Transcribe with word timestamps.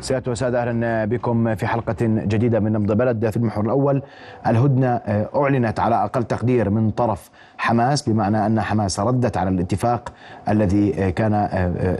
سيادة 0.00 0.32
وسادة 0.32 0.62
أهلا 0.62 1.04
بكم 1.04 1.54
في 1.54 1.66
حلقة 1.66 1.96
جديدة 2.00 2.60
من 2.60 2.72
نبض 2.72 2.92
بلد 2.92 3.30
في 3.30 3.36
المحور 3.36 3.64
الأول. 3.64 4.02
الهدنة 4.46 5.00
أعلنت 5.36 5.80
على 5.80 6.04
أقل 6.04 6.24
تقدير 6.24 6.70
من 6.70 6.90
طرف 6.90 7.30
حماس 7.58 8.08
بمعنى 8.08 8.46
أن 8.46 8.60
حماس 8.60 9.00
ردت 9.00 9.36
على 9.36 9.50
الاتفاق 9.50 10.12
الذي 10.48 11.12
كان 11.12 11.48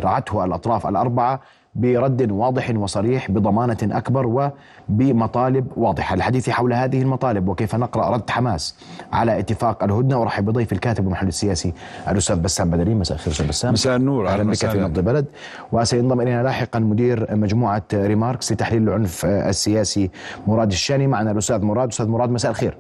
رعته 0.02 0.44
الأطراف 0.44 0.86
الأربعة. 0.86 1.40
برد 1.76 2.30
واضح 2.32 2.70
وصريح 2.76 3.30
بضمانة 3.30 3.76
أكبر 3.82 4.52
وبمطالب 4.88 5.66
واضحة. 5.76 6.14
الحديث 6.14 6.50
حول 6.50 6.72
هذه 6.72 7.02
المطالب 7.02 7.48
وكيف 7.48 7.74
نقرأ 7.74 8.10
رد 8.10 8.30
حماس 8.30 8.76
على 9.12 9.38
اتفاق 9.38 9.84
الهدنة 9.84 10.20
ورحب 10.20 10.44
بضيف 10.44 10.72
الكاتب 10.72 11.04
والمحلل 11.04 11.28
السياسي 11.28 11.72
الأستاذ 12.08 12.36
بسام 12.36 12.70
بدري. 12.70 12.94
مساء 12.94 13.16
الخير 13.16 13.32
أستاذ 13.32 13.48
بسام. 13.48 13.72
مساء 13.72 13.96
النور 13.96 14.28
أهلا 14.28 14.50
بك 14.50 14.66
في 14.66 14.78
نبض 14.78 15.00
بلد 15.00 15.26
وسينضم 15.72 16.20
إلينا 16.20 16.42
لاحقا 16.42 16.78
مدير 16.78 17.36
مجموعة 17.36 17.82
ريماركس 17.94 18.52
لتحليل 18.52 18.82
العنف 18.82 19.24
السياسي 19.24 20.10
مراد 20.46 20.70
الشاني. 20.70 21.06
معنا 21.06 21.30
الأستاذ 21.30 21.62
مراد. 21.62 21.88
أستاذ 21.88 22.08
مراد 22.08 22.30
مساء 22.30 22.50
الخير. 22.50 22.78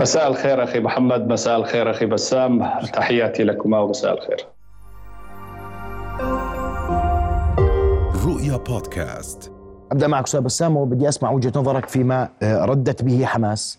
مساء 0.00 0.28
الخير 0.28 0.64
أخي 0.64 0.80
محمد 0.80 1.28
مساء 1.28 1.58
الخير 1.58 1.90
أخي 1.90 2.06
بسام. 2.06 2.64
تحياتي 2.92 3.44
لكما 3.44 3.78
ومساء 3.78 4.14
الخير. 4.14 4.46
رؤيا 8.52 8.64
بودكاست. 8.64 9.52
أبدأ 9.92 10.06
معك 10.06 10.24
أستاذ 10.24 10.40
بسام 10.40 10.76
وبدي 10.76 11.08
أسمع 11.08 11.30
وجهة 11.30 11.52
نظرك 11.56 11.88
فيما 11.88 12.28
ردت 12.42 13.02
به 13.02 13.26
حماس 13.26 13.78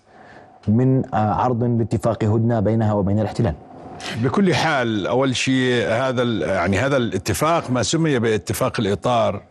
من 0.67 1.03
عرض 1.13 1.63
لاتفاق 1.63 2.23
هدنة 2.23 2.59
بينها 2.59 2.93
وبين 2.93 3.19
الاحتلال. 3.19 3.55
بكل 4.23 4.55
حال 4.55 5.07
أول 5.07 5.35
شيء 5.35 5.87
هذا 5.87 6.23
يعني 6.55 6.77
هذا 6.77 6.97
الاتفاق 6.97 7.71
ما 7.71 7.83
سمي 7.83 8.19
باتفاق 8.19 8.79
الإطار. 8.79 9.41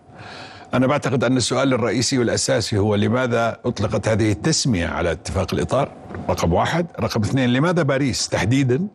أنا 0.74 0.86
بعتقد 0.86 1.24
أن 1.24 1.36
السؤال 1.36 1.74
الرئيسي 1.74 2.18
والأساسي 2.18 2.78
هو 2.78 2.95
لماذا 2.95 3.56
أطلقت 3.64 4.09
هذه 4.09 4.32
التسمية 4.32 4.86
على 4.86 5.12
اتفاق 5.12 5.54
الإطار؟ 5.54 5.88
رقم 6.30 6.52
واحد. 6.52 6.86
رقم 7.01 7.20
اثنين 7.23 7.51
لماذا 7.51 7.82
باريس 7.82 8.29
تحديدا 8.29 8.86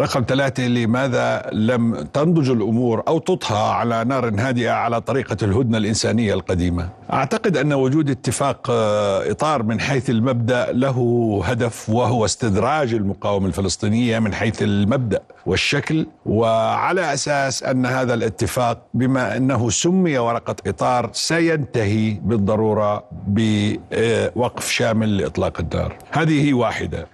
رقم 0.00 0.24
ثلاثة 0.28 0.66
لماذا 0.66 1.50
لم 1.52 1.94
تنضج 2.14 2.50
الأمور 2.50 3.02
أو 3.08 3.18
تطهى 3.18 3.72
على 3.72 4.04
نار 4.04 4.34
هادئة 4.38 4.70
على 4.70 5.00
طريقة 5.00 5.36
الهدنة 5.42 5.78
الإنسانية 5.78 6.34
القديمة. 6.34 6.88
أعتقد 7.12 7.56
أن 7.56 7.72
وجود 7.72 8.10
اتفاق 8.10 8.70
إطار 9.30 9.62
من 9.62 9.80
حيث 9.80 10.10
المبدأ 10.10 10.72
له 10.72 11.40
هدف 11.44 11.90
وهو 11.90 12.24
استدراج 12.24 12.94
المقاومة 12.94 13.46
الفلسطينية 13.46 14.18
من 14.18 14.34
حيث 14.34 14.62
المبدأ 14.62 15.20
والشكل 15.46 16.06
وعلى 16.26 17.12
أساس 17.14 17.62
أن 17.62 17.86
هذا 17.86 18.14
الاتفاق 18.14 18.82
بما 18.94 19.36
أنه 19.36 19.70
سمي 19.70 20.18
ورقة 20.18 20.56
إطار 20.66 21.10
سينتهي 21.12 22.10
بالضرورة 22.10 23.04
بوقف 23.26 24.70
شامل 24.70 25.16
لإطلاق 25.16 25.60
النار 25.60 25.96
هذه 26.10 26.54
واحدة. 26.54 27.06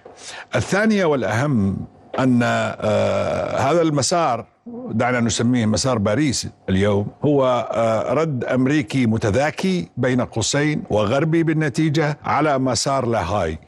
الثانية 0.55 1.05
والأهم 1.05 1.77
أن 2.19 2.39
آه 2.43 3.57
هذا 3.57 3.81
المسار 3.81 4.45
دعنا 4.91 5.19
نسميه 5.19 5.65
مسار 5.65 5.97
باريس 5.97 6.47
اليوم 6.69 7.07
هو 7.25 7.69
آه 7.71 8.13
رد 8.13 8.43
أمريكي 8.43 9.05
متذاكي 9.05 9.89
بين 9.97 10.21
قوسين 10.21 10.83
وغربي 10.89 11.43
بالنتيجة 11.43 12.17
على 12.23 12.59
مسار 12.59 13.05
لاهاي 13.05 13.59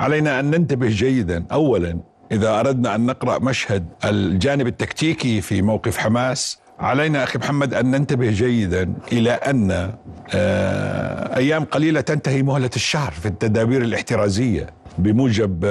علينا 0.00 0.40
أن 0.40 0.50
ننتبه 0.50 0.88
جيدا. 0.88 1.44
اولا 1.52 1.98
إذا 2.32 2.60
أردنا 2.60 2.94
أن 2.94 3.06
نقرأ 3.06 3.38
مشهد 3.38 3.86
الجانب 4.04 4.66
التكتيكي 4.66 5.40
في 5.40 5.62
موقف 5.62 5.96
حماس 5.96 6.58
علينا 6.80 7.24
أخي 7.24 7.38
محمد 7.38 7.74
أن 7.74 7.90
ننتبه 7.90 8.30
جيدا 8.30 8.92
إلى 9.12 9.30
أن 9.30 9.92
آه 10.34 11.36
أيام 11.36 11.64
قليلة 11.64 12.00
تنتهي 12.00 12.42
مهلة 12.42 12.70
الشهر 12.76 13.10
في 13.12 13.26
التدابير 13.26 13.82
الاحترازية 13.82 14.66
بموجب 14.98 15.64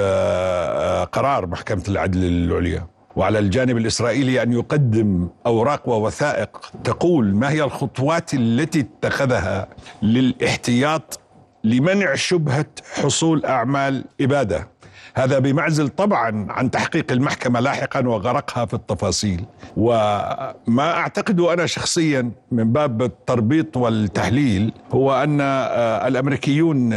قرار 1.12 1.46
محكمة 1.46 1.82
العدل 1.88 2.24
العليا. 2.24 2.86
وعلى 3.16 3.38
الجانب 3.38 3.76
الإسرائيلي 3.76 4.42
أن 4.42 4.52
يقدم 4.52 5.28
أوراق 5.46 5.88
ووثائق 5.88 6.72
تقول 6.84 7.34
ما 7.34 7.50
هي 7.50 7.62
الخطوات 7.64 8.34
التي 8.34 8.80
اتخذها 8.80 9.68
للاحتياط 10.02 11.20
لمنع 11.64 12.14
شبهة 12.14 12.66
حصول 13.02 13.44
أعمال 13.44 14.04
إبادة. 14.20 14.68
هذا 15.14 15.38
بمعزل 15.38 15.88
طبعا 15.88 16.46
عن 16.50 16.70
تحقيق 16.70 17.12
المحكمة 17.12 17.60
لاحقا 17.60 18.08
وغرقها 18.08 18.64
في 18.64 18.74
التفاصيل. 18.74 19.44
وما 19.76 20.90
أعتقده 20.96 21.52
أنا 21.52 21.66
شخصيا 21.66 22.30
من 22.52 22.72
باب 22.72 23.02
التربيط 23.02 23.76
والتحليل 23.76 24.72
هو 24.92 25.22
أن 25.22 25.40
الأمريكيون 26.06 26.92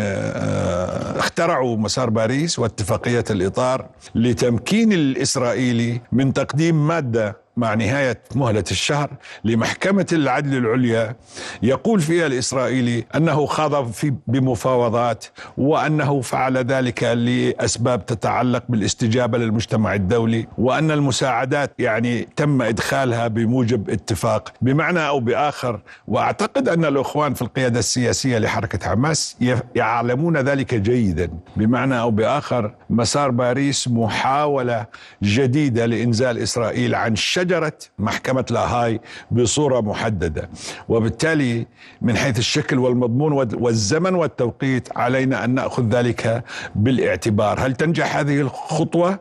اخترعوا 1.17 1.77
مسار 1.77 2.09
باريس 2.09 2.59
واتفاقية 2.59 3.23
الإطار 3.29 3.85
لتمكين 4.15 4.93
الإسرائيلي 4.93 6.01
من 6.11 6.33
تقديم 6.33 6.87
مادة 6.87 7.42
مع 7.57 7.73
نهاية 7.73 8.19
مهلة 8.35 8.63
الشهر 8.71 9.09
لمحكمة 9.43 10.07
العدل 10.13 10.57
العليا 10.57 11.15
يقول 11.63 11.99
فيها 11.99 12.27
الإسرائيلي 12.27 13.03
أنه 13.15 13.45
خاض 13.45 13.91
في 13.91 14.13
بمفاوضات 14.27 15.25
وأنه 15.57 16.21
فعل 16.21 16.57
ذلك 16.57 17.03
لأسباب 17.03 18.05
تتعلق 18.05 18.63
بالاستجابة 18.69 19.37
للمجتمع 19.37 19.93
الدولي 19.93 20.47
وأن 20.57 20.91
المساعدات 20.91 21.71
يعني 21.79 22.27
تم 22.35 22.61
إدخالها 22.61 23.27
بموجب 23.27 23.89
اتفاق 23.89 24.53
بمعنى 24.61 25.07
أو 25.07 25.19
بآخر 25.19 25.79
وأعتقد 26.07 26.69
أن 26.69 26.85
الأخوان 26.85 27.33
في 27.33 27.41
القيادة 27.41 27.79
السياسية 27.79 28.37
لحركة 28.37 28.89
حماس 28.89 29.37
يعلمون 29.75 30.37
ذلك 30.37 30.75
جيدا 30.75 31.29
بمعنى 31.55 31.99
أو 31.99 32.11
بآخر 32.11 32.75
مسار 32.89 33.31
باريس 33.31 33.87
محاولة 33.87 34.85
جديدة 35.23 35.85
لإنزال 35.85 36.37
إسرائيل 36.37 36.95
عن 36.95 37.13
شجرة 37.43 37.77
محكمة 37.99 38.45
لاهاي 38.49 39.01
بصورة 39.31 39.81
محددة. 39.81 40.49
وبالتالي 40.89 41.67
من 42.01 42.17
حيث 42.17 42.39
الشكل 42.39 42.79
والمضمون 42.79 43.31
والزمن 43.53 44.15
والتوقيت 44.15 44.97
علينا 44.97 45.43
أن 45.45 45.49
نأخذ 45.49 45.83
ذلك 45.83 46.43
بالاعتبار. 46.75 47.59
هل 47.59 47.75
تنجح 47.75 48.17
هذه 48.17 48.41
الخطوة؟ 48.41 49.19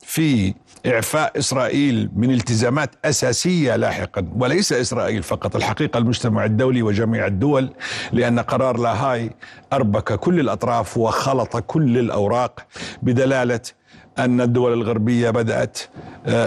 في 0.00 0.54
إعفاء 0.86 1.38
إسرائيل 1.38 2.10
من 2.16 2.30
التزامات 2.30 2.90
أساسية 3.04 3.76
لاحقا 3.76 4.28
وليس 4.36 4.72
إسرائيل 4.72 5.22
فقط 5.22 5.56
الحقيقة 5.56 5.98
المجتمع 5.98 6.44
الدولي 6.44 6.82
وجميع 6.82 7.26
الدول 7.26 7.70
لأن 8.12 8.38
قرار 8.40 8.78
لاهاي 8.78 9.30
أربك 9.72 10.12
كل 10.12 10.40
الأطراف 10.40 10.98
وخلط 10.98 11.56
كل 11.56 11.98
الأوراق 11.98 12.66
بدلالة 13.02 13.60
أن 14.18 14.40
الدول 14.40 14.72
الغربية 14.72 15.30
بدأت 15.30 15.78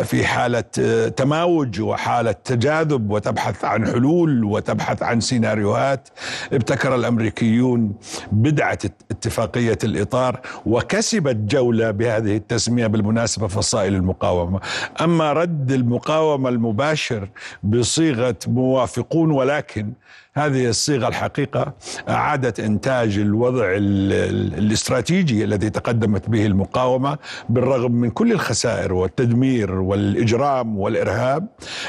في 0.04 0.26
حالة 0.26 0.62
تماوج 1.08 1.82
وحالة 1.82 2.32
تجاذب 2.32 3.12
وتبحث 3.12 3.66
عن 3.66 3.88
حلول 3.88 4.44
وتبحث 4.44 5.04
عن 5.04 5.20
سيناريوهات. 5.20 6.10
ابتكر 6.54 6.96
الأمريكيون 6.96 7.94
بدعة 8.32 8.80
اتفاقية 9.12 9.78
الإطار 9.84 10.40
وكسبت 10.66 11.36
جولة 11.36 11.92
بهذه 11.92 12.38
التسمية 12.38 12.88
بالمناسبة 12.88 13.48
فصائل 13.48 13.96
المقاومة. 13.96 14.60
أما 15.02 15.34
رد 15.34 15.72
المقاومة 15.72 16.50
المباشر 16.50 17.30
بصيغة 17.64 18.36
موافقون 18.48 19.32
ولكن 19.32 19.94
هذه 20.34 20.70
الصيغة 20.70 21.08
الحقيقة 21.08 21.74
أعادت 22.10 22.60
إنتاج 22.60 23.18
الوضع 23.18 23.66
الاستراتيجي 23.76 25.44
الذي 25.44 25.70
تقدمت 25.70 26.30
به 26.30 26.46
المقاومة 26.46 27.18
بالرغم 27.50 27.92
من 27.92 28.10
كل 28.10 28.32
الخسائر 28.32 28.94
والتدمير 28.94 29.72
والإجرام 29.72 30.78
والإرهاب. 30.80 31.48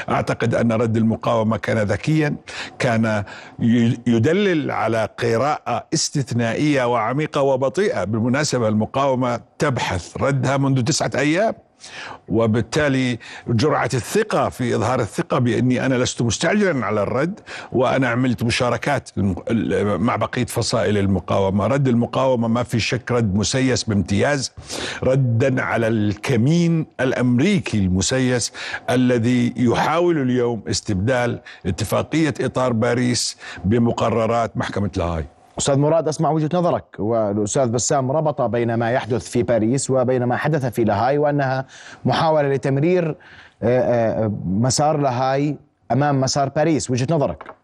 أعتقد 0.09 0.55
أن 0.55 0.71
رد 0.71 0.97
المقاومة 0.97 1.57
كان 1.57 1.77
ذكيا 1.77 2.35
كان 2.79 3.23
يدلل 4.07 4.71
على 4.71 5.09
قراءة 5.19 5.87
استثنائية 5.93 6.83
وعميقة 6.83 7.41
وبطيئة. 7.41 8.03
بالمناسبة 8.03 8.67
المقاومة 8.67 9.41
تبحث 9.59 10.17
ردها 10.17 10.57
منذ 10.57 10.81
تسعة 10.83 11.11
أيام. 11.15 11.53
وبالتالي 12.29 13.19
جرعة 13.47 13.89
الثقة 13.93 14.49
في 14.49 14.75
إظهار 14.75 14.99
الثقة 14.99 15.39
بأني 15.39 15.85
أنا 15.85 15.95
لست 15.95 16.21
مستعجلا 16.21 16.85
على 16.85 17.03
الرد 17.03 17.39
وأنا 17.71 18.07
عملت 18.09 18.43
مشاركات 18.43 19.09
مع 19.99 20.15
بقية 20.15 20.45
فصائل 20.45 20.97
المقاومة. 20.97 21.67
رد 21.67 21.87
المقاومة 21.87 22.47
ما 22.47 22.63
في 22.63 22.79
شك 22.79 23.11
رد 23.11 23.35
مسيس 23.35 23.83
بامتياز 23.83 24.51
ردا 25.03 25.61
على 25.61 25.87
الكمين 25.87 26.85
الأمريكي 26.99 27.77
المسيس 27.77 28.53
الذي 28.89 29.53
يحاول 29.57 30.17
اليوم 30.21 30.61
استبدال 30.69 31.39
اتفاقية 31.65 32.33
إطار 32.41 32.73
باريس 32.73 33.37
بمقررات 33.65 34.57
محكمة 34.57 34.89
لاهاي. 34.97 35.25
أستاذ 35.57 35.77
مراد 35.77 36.07
أسمع 36.07 36.29
وجهة 36.29 36.49
نظرك. 36.53 36.85
والأستاذ 36.99 37.69
بسام 37.69 38.11
ربط 38.11 38.41
بين 38.41 38.73
ما 38.73 38.91
يحدث 38.91 39.29
في 39.29 39.43
باريس 39.43 39.89
وبين 39.89 40.23
ما 40.23 40.37
حدث 40.37 40.65
في 40.65 40.83
لاهاي 40.83 41.17
وأنها 41.17 41.65
محاولة 42.05 42.49
لتمرير 42.49 43.15
مسار 44.45 44.97
لاهاي 44.97 45.57
أمام 45.91 46.21
مسار 46.21 46.49
باريس. 46.49 46.91
وجهة 46.91 47.07
نظرك. 47.15 47.60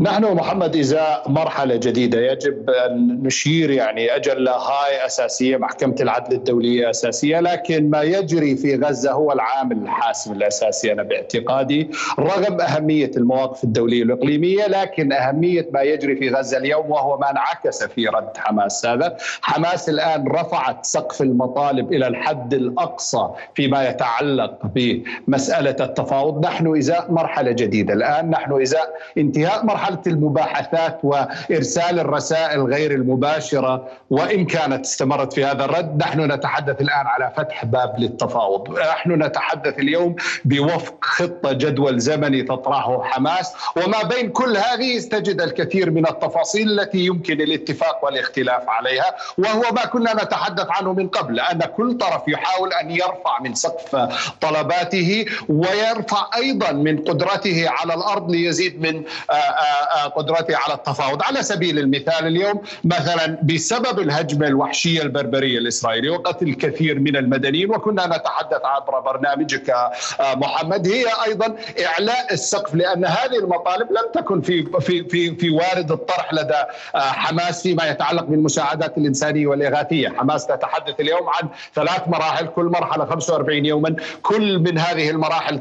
نحن 0.00 0.24
محمد 0.24 0.76
ازاء 0.76 1.22
مرحلة 1.28 1.76
جديدة 1.76 2.20
يجب 2.20 2.70
أن 2.70 3.22
نشير 3.22 3.70
يعني 3.70 4.16
أجل 4.16 4.48
هاي 4.48 5.06
أساسية 5.06 5.56
محكمة 5.56 5.94
العدل 6.00 6.36
الدولية 6.36 6.90
أساسية 6.90 7.40
لكن 7.40 7.90
ما 7.90 8.02
يجري 8.02 8.56
في 8.56 8.76
غزة 8.76 9.12
هو 9.12 9.32
العامل 9.32 9.76
الحاسم 9.82 10.32
الأساسي 10.32 10.92
أنا 10.92 11.02
باعتقادي. 11.02 11.90
رغم 12.18 12.60
أهمية 12.60 13.10
المواقف 13.16 13.64
الدولية 13.64 14.02
الاقليميه 14.02 14.66
لكن 14.66 15.12
أهمية 15.12 15.68
ما 15.72 15.82
يجري 15.82 16.16
في 16.16 16.28
غزة 16.28 16.58
اليوم 16.58 16.90
وهو 16.90 17.18
ما 17.18 17.30
انعكس 17.30 17.84
في 17.84 18.06
رد 18.06 18.36
حماس 18.36 18.86
هذا. 18.86 19.16
حماس 19.42 19.88
الآن 19.88 20.28
رفعت 20.28 20.86
سقف 20.86 21.22
المطالب 21.22 21.92
إلى 21.92 22.06
الحد 22.06 22.54
الأقصى 22.54 23.28
فيما 23.54 23.88
يتعلق 23.88 24.58
بمسألة 24.74 25.76
التفاوض. 25.80 26.46
نحن 26.46 26.76
ازاء 26.76 27.12
مرحلة 27.12 27.52
جديدة 27.52 27.94
الآن 27.94 28.30
نحن 28.30 28.62
ازاء 28.62 28.94
انتهاء 29.18 29.64
مرحلة 29.64 29.87
مرحله 29.88 30.02
المباحثات 30.06 31.00
وإرسال 31.02 31.98
الرسائل 31.98 32.60
غير 32.60 32.90
المباشرة 32.90 33.88
وإن 34.10 34.46
كانت 34.46 34.84
استمرت 34.84 35.32
في 35.32 35.44
هذا 35.44 35.64
الرد 35.64 36.02
نحن 36.02 36.32
نتحدث 36.32 36.80
الآن 36.80 37.06
على 37.06 37.32
فتح 37.36 37.64
باب 37.64 37.94
للتفاوض. 37.98 38.78
نحن 38.78 39.22
نتحدث 39.22 39.78
اليوم 39.78 40.16
بوفق 40.44 41.04
خطة 41.04 41.52
جدول 41.52 42.00
زمني 42.00 42.42
تطرحه 42.42 43.02
حماس 43.02 43.52
وما 43.76 44.02
بين 44.02 44.30
كل 44.30 44.56
هذه 44.56 44.98
تجد 44.98 45.40
الكثير 45.40 45.90
من 45.90 46.06
التفاصيل 46.08 46.80
التي 46.80 46.98
يمكن 46.98 47.40
الاتفاق 47.40 48.04
والاختلاف 48.04 48.68
عليها 48.68 49.14
وهو 49.38 49.62
ما 49.72 49.84
كنا 49.84 50.14
نتحدث 50.24 50.66
عنه 50.70 50.92
من 50.92 51.08
قبل 51.08 51.40
أن 51.40 51.58
كل 51.58 51.98
طرف 51.98 52.28
يحاول 52.28 52.72
أن 52.72 52.90
يرفع 52.90 53.40
من 53.42 53.54
سقف 53.54 53.96
طلباته 54.40 55.26
ويرفع 55.48 56.30
أيضا 56.36 56.72
من 56.72 56.98
قدرته 56.98 57.64
على 57.68 57.94
الأرض 57.94 58.30
ليزيد 58.30 58.80
من 58.80 59.02
آه، 59.30 59.32
آه، 59.34 59.77
قدرته 60.16 60.56
على 60.56 60.74
التفاوض. 60.74 61.22
على 61.22 61.42
سبيل 61.42 61.78
المثال 61.78 62.26
اليوم 62.26 62.60
مثلا 62.84 63.38
بسبب 63.42 64.00
الهجمة 64.00 64.46
الوحشية 64.46 65.02
البربرية 65.02 65.58
الإسرائيلية 65.58 66.10
وقتل 66.10 66.48
الكثير 66.48 67.00
من 67.00 67.16
المدنيين 67.16 67.70
وكنا 67.70 68.06
نتحدث 68.06 68.64
عبر 68.64 69.00
برنامجك 69.00 69.74
محمد 70.20 70.86
هي 70.88 71.06
أيضا 71.26 71.56
إعلاء 71.86 72.32
السقف 72.32 72.74
لأن 72.74 73.04
هذه 73.04 73.38
المطالب 73.38 73.88
لم 73.92 74.12
تكن 74.22 74.40
في 74.40 74.66
في 74.80 75.04
في 75.04 75.34
في 75.34 75.50
وارد 75.50 75.92
الطرح 75.92 76.34
لدى 76.34 76.62
حماس 76.94 77.62
فيما 77.62 77.84
يتعلق 77.90 78.24
بالمساعدات 78.24 78.98
الإنسانية 78.98 79.46
والإغاثية. 79.46 80.08
حماس 80.08 80.46
تتحدث 80.46 81.00
اليوم 81.00 81.28
عن 81.28 81.48
ثلاث 81.74 82.02
مراحل 82.08 82.46
كل 82.46 82.64
مرحلة 82.64 83.04
45 83.04 83.64
يوما 83.66 83.96
كل 84.22 84.58
من 84.58 84.78
هذه 84.78 85.10
المراحل 85.10 85.58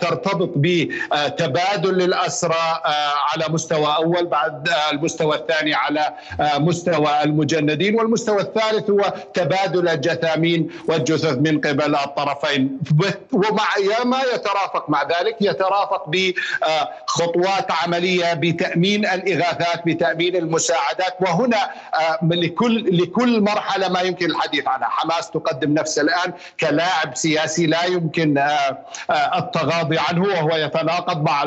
ترتبط 0.00 0.50
بتبادل 0.56 1.94
للأسرى 1.98 2.80
على 3.32 3.44
مستوى 3.48 3.96
أول 3.96 4.26
بعد 4.26 4.68
المستوى 4.92 5.36
الثاني 5.36 5.74
على 5.74 6.12
مستوى 6.40 7.22
المجندين 7.22 7.94
والمستوى 7.94 8.40
الثالث 8.40 8.90
هو 8.90 9.14
تبادل 9.34 9.88
الجثامين 9.88 10.70
والجثث 10.88 11.38
من 11.38 11.60
قبل 11.60 11.94
الطرفين. 11.94 12.78
ومع 13.32 14.04
ما 14.04 14.20
يترافق 14.34 14.90
مع 14.90 15.02
ذلك 15.02 15.36
يترافق 15.40 16.04
بخطوات 16.08 17.70
عملية 17.70 18.32
بتأمين 18.34 19.06
الإغاثات 19.06 19.82
بتأمين 19.86 20.36
المساعدات. 20.36 21.16
وهنا 21.20 21.70
لكل 22.22 23.02
لكل 23.02 23.40
مرحلة 23.40 23.88
ما 23.88 24.00
يمكن 24.00 24.30
الحديث 24.30 24.68
عنها. 24.68 24.88
حماس 24.88 25.30
تقدم 25.30 25.74
نفسها 25.74 26.04
الآن 26.04 26.32
كلاعب 26.60 27.16
سياسي 27.16 27.66
لا 27.66 27.84
يمكن 27.84 28.46
التغاضي 29.10 29.98
عنه 29.98 30.22
وهو 30.22 30.56
يتناقض 30.56 31.22
مع 31.22 31.42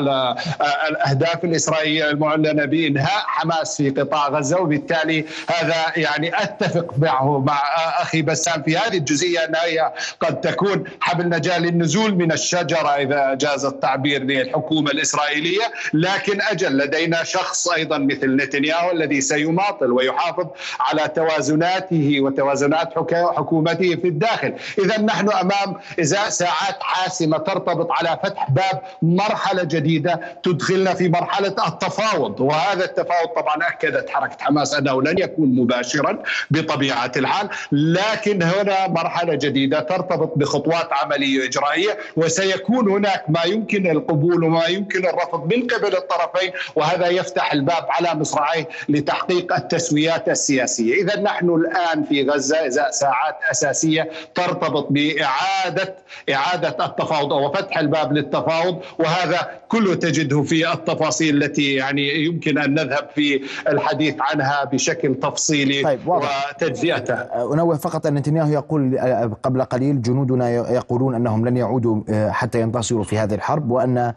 الأهداف 0.88 1.39
الإسرائيلية 1.44 2.10
المعلنة 2.10 2.64
بإنهاء 2.64 3.22
حماس 3.26 3.76
في 3.76 3.90
قطاع 3.90 4.28
غزة 4.28 4.60
وبالتالي 4.60 5.24
هذا 5.48 5.74
يعني 5.96 6.42
أتفق 6.42 6.94
معه 6.98 7.38
مع 7.46 7.58
أخي 8.02 8.22
بسام 8.22 8.62
في 8.62 8.76
هذه 8.76 8.96
الجزئية 8.96 9.44
أنها 9.44 9.64
هي 9.64 9.92
قد 10.20 10.40
تكون 10.40 10.84
حبل 11.00 11.28
نجاة 11.28 11.58
للنزول 11.58 12.14
من 12.14 12.32
الشجرة 12.32 12.88
إذا 12.88 13.34
جاز 13.34 13.64
التعبير 13.64 14.22
للحكومة 14.22 14.90
الإسرائيلية. 14.90 15.72
لكن 15.92 16.40
أجل 16.40 16.78
لدينا 16.78 17.24
شخص 17.24 17.68
أيضا 17.68 17.98
مثل 17.98 18.36
نتنياهو 18.36 18.90
الذي 18.90 19.20
سيماطل 19.20 19.92
ويحافظ 19.92 20.46
على 20.80 21.08
توازناته 21.08 22.20
وتوازنات 22.20 22.94
حكومته 23.12 23.96
في 23.96 24.08
الداخل. 24.08 24.54
اذا 24.78 25.00
نحن 25.00 25.30
أمام 25.30 25.76
إزاء 26.00 26.28
ساعات 26.28 26.76
حاسمة 26.80 27.38
ترتبط 27.38 27.88
على 27.90 28.18
فتح 28.24 28.50
باب 28.50 28.82
مرحلة 29.02 29.62
جديدة 29.62 30.20
تدخلنا 30.42 30.94
في 30.94 31.08
مرحلة 31.08 31.29
التفاوض 31.38 32.40
وهذا 32.40 32.84
التفاوض 32.84 33.28
طبعا 33.28 33.56
أكدت 33.68 34.10
حركة 34.10 34.36
حماس 34.40 34.74
أنه 34.74 35.02
لن 35.02 35.18
يكون 35.18 35.48
مباشرا 35.54 36.22
بطبيعة 36.50 37.12
الحال 37.16 37.48
لكن 37.72 38.42
هنا 38.42 38.88
مرحلة 38.88 39.34
جديدة 39.34 39.80
ترتبط 39.80 40.32
بخطوات 40.36 40.88
عملية 40.92 41.44
إجرائية 41.48 41.98
وسيكون 42.16 42.88
هناك 42.90 43.24
ما 43.28 43.44
يمكن 43.44 43.90
القبول 43.90 44.44
وما 44.44 44.66
يمكن 44.66 45.06
الرفض 45.06 45.54
من 45.54 45.66
قبل 45.66 45.96
الطرفين 45.96 46.52
وهذا 46.74 47.06
يفتح 47.06 47.52
الباب 47.52 47.86
على 47.88 48.14
مصراعيه 48.14 48.68
لتحقيق 48.88 49.54
التسويات 49.54 50.28
السياسية، 50.28 51.02
اذا 51.02 51.20
نحن 51.20 51.50
الآن 51.50 52.04
في 52.04 52.20
إذا 52.20 52.90
ساعات 52.90 53.38
أساسية 53.50 54.10
ترتبط 54.34 54.86
بإعادة 54.90 55.94
إعادة 56.32 56.84
التفاوض 56.86 57.32
أو 57.32 57.52
فتح 57.52 57.78
الباب 57.78 58.12
للتفاوض 58.12 58.82
وهذا 58.98 59.59
كله 59.70 59.94
تجده 59.94 60.42
في 60.42 60.72
التفاصيل 60.72 61.42
التي 61.42 61.74
يعني 61.74 62.24
يمكن 62.24 62.58
أن 62.58 62.74
نذهب 62.74 63.08
في 63.14 63.42
الحديث 63.68 64.14
عنها 64.20 64.64
بشكل 64.64 65.14
تفصيلي 65.14 65.82
طيب 65.82 66.00
وتجزئتها 66.06 67.52
أنوه 67.54 67.76
فقط 67.76 68.06
أن 68.06 68.14
نتنياهو 68.14 68.48
يقول 68.52 68.98
قبل 69.42 69.62
قليل 69.62 70.02
جنودنا 70.02 70.50
يقولون 70.50 71.14
أنهم 71.14 71.48
لن 71.48 71.56
يعودوا 71.56 72.30
حتى 72.30 72.60
ينتصروا 72.60 73.04
في 73.04 73.18
هذه 73.18 73.34
الحرب 73.34 73.70
وأن 73.70 74.12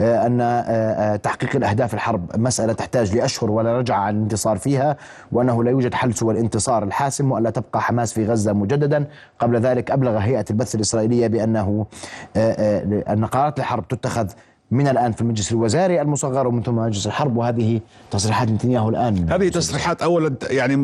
أن 0.00 1.20
تحقيق 1.22 1.56
الأهداف 1.56 1.94
الحرب 1.94 2.40
مسألة 2.40 2.72
تحتاج 2.72 3.16
لأشهر 3.16 3.50
ولا 3.50 3.78
رجعه 3.78 3.98
عن 3.98 4.16
الانتصار 4.16 4.56
فيها 4.58 4.96
وأنه 5.32 5.64
لا 5.64 5.70
يوجد 5.70 5.94
حل 5.94 6.14
سوى 6.14 6.34
الانتصار 6.34 6.82
الحاسم 6.82 7.32
والا 7.32 7.50
تبقى 7.50 7.82
حماس 7.82 8.12
في 8.12 8.26
غزة 8.26 8.52
مجددا. 8.52 9.04
قبل 9.38 9.56
ذلك 9.60 9.90
أبلغ 9.90 10.16
هيئة 10.18 10.44
البث 10.50 10.74
الإسرائيلية 10.74 11.26
بأنه 11.26 11.86
أن 12.36 13.24
قرارات 13.32 13.58
الحرب 13.58 13.88
تتخذ 13.88 14.26
من 14.70 14.88
الآن 14.88 15.12
في 15.12 15.20
المجلس 15.20 15.52
الوزاري 15.52 16.00
المصغر 16.00 16.46
ومن 16.46 16.62
ثم 16.62 16.74
مجلس 16.74 17.06
الحرب 17.06 17.36
وهذه 17.36 17.80
تصريحات 18.10 18.48
نتنياهو 18.48 18.88
الآن. 18.88 19.32
هذه 19.32 19.48
تصريحات 19.48 20.02
اولا 20.02 20.36
يعني 20.50 20.76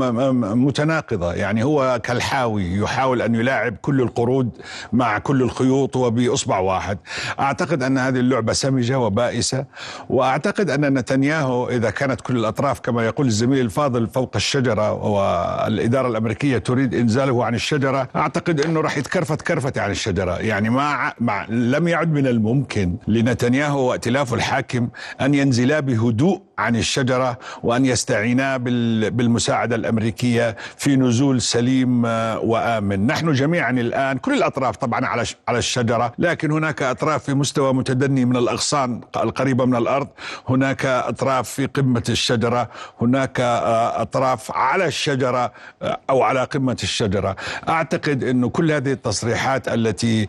متناقضة. 0.54 1.34
يعني 1.34 1.64
هو 1.64 2.00
كالحاوي 2.02 2.76
يحاول 2.76 3.22
أن 3.22 3.34
يلاعب 3.34 3.76
كل 3.82 4.00
القرود 4.00 4.50
مع 4.92 5.18
كل 5.18 5.42
الخيوط 5.42 5.96
وبإصبع 5.96 6.58
واحد. 6.58 6.98
أعتقد 7.40 7.82
أن 7.82 7.98
هذه 7.98 8.18
اللعبة 8.18 8.52
سمجة 8.52 8.98
وبائسة 8.98 9.64
وأعتقد 10.08 10.70
أن 10.70 10.98
نتنياهو 10.98 11.68
إذا 11.68 11.90
كانت 11.90 12.20
كل 12.20 12.36
الأطراف 12.36 12.80
كما 12.80 13.06
يقول 13.06 13.26
الزميل 13.26 13.60
الفاضل 13.60 14.06
فوق 14.06 14.30
الشجرة 14.36 14.92
والإدارة 14.92 16.08
الأمريكية 16.08 16.58
تريد 16.58 16.94
إنزاله 16.94 17.44
عن 17.44 17.54
الشجرة 17.54 18.08
أعتقد 18.16 18.60
إنه 18.60 18.80
راح 18.80 18.98
يتكرفت 18.98 19.42
كرفته 19.42 19.80
عن 19.80 19.90
الشجرة. 19.90 20.32
يعني 20.38 20.70
ما 20.70 21.12
مع 21.20 21.46
لم 21.48 21.88
يعد 21.88 22.12
من 22.12 22.26
الممكن 22.26 22.96
لنتنياهو 23.08 23.71
نتنياهو 23.72 23.90
وائتلافه 23.90 24.36
الحاكم 24.36 24.88
أن 25.20 25.34
ينزلا 25.34 25.80
بهدوء 25.80 26.42
عن 26.58 26.76
الشجرة 26.76 27.38
وأن 27.62 27.86
يستعينا 27.86 28.56
بالمساعدة 28.56 29.76
الأمريكية 29.76 30.56
في 30.76 30.96
نزول 30.96 31.40
سليم 31.40 32.06
آه، 32.06 32.38
وآمن. 32.38 33.06
نحن 33.06 33.32
جميعا 33.32 33.70
الآن 33.70 34.18
كل 34.18 34.32
الأطراف 34.34 34.76
طبعا 34.76 35.06
على 35.06 35.24
على 35.48 35.58
الشجرة 35.58 36.12
لكن 36.18 36.50
هناك 36.50 36.82
أطراف 36.82 37.24
في 37.24 37.34
مستوى 37.34 37.74
متدني 37.74 38.24
من 38.24 38.36
الأغصان 38.36 39.00
القريبة 39.16 39.64
من 39.64 39.76
الأرض 39.76 40.08
هناك 40.48 40.86
أطراف 40.86 41.48
في 41.48 41.66
قمة 41.66 42.02
الشجرة 42.08 42.68
هناك 43.00 43.40
آه، 43.40 44.02
أطراف 44.02 44.50
على 44.52 44.86
الشجرة 44.86 45.52
آه، 45.82 46.00
أو 46.10 46.22
على 46.22 46.44
قمة 46.44 46.76
الشجرة. 46.82 47.36
أعتقد 47.68 48.24
أن 48.24 48.48
كل 48.48 48.72
هذه 48.72 48.92
التصريحات 48.92 49.68
التي 49.68 50.26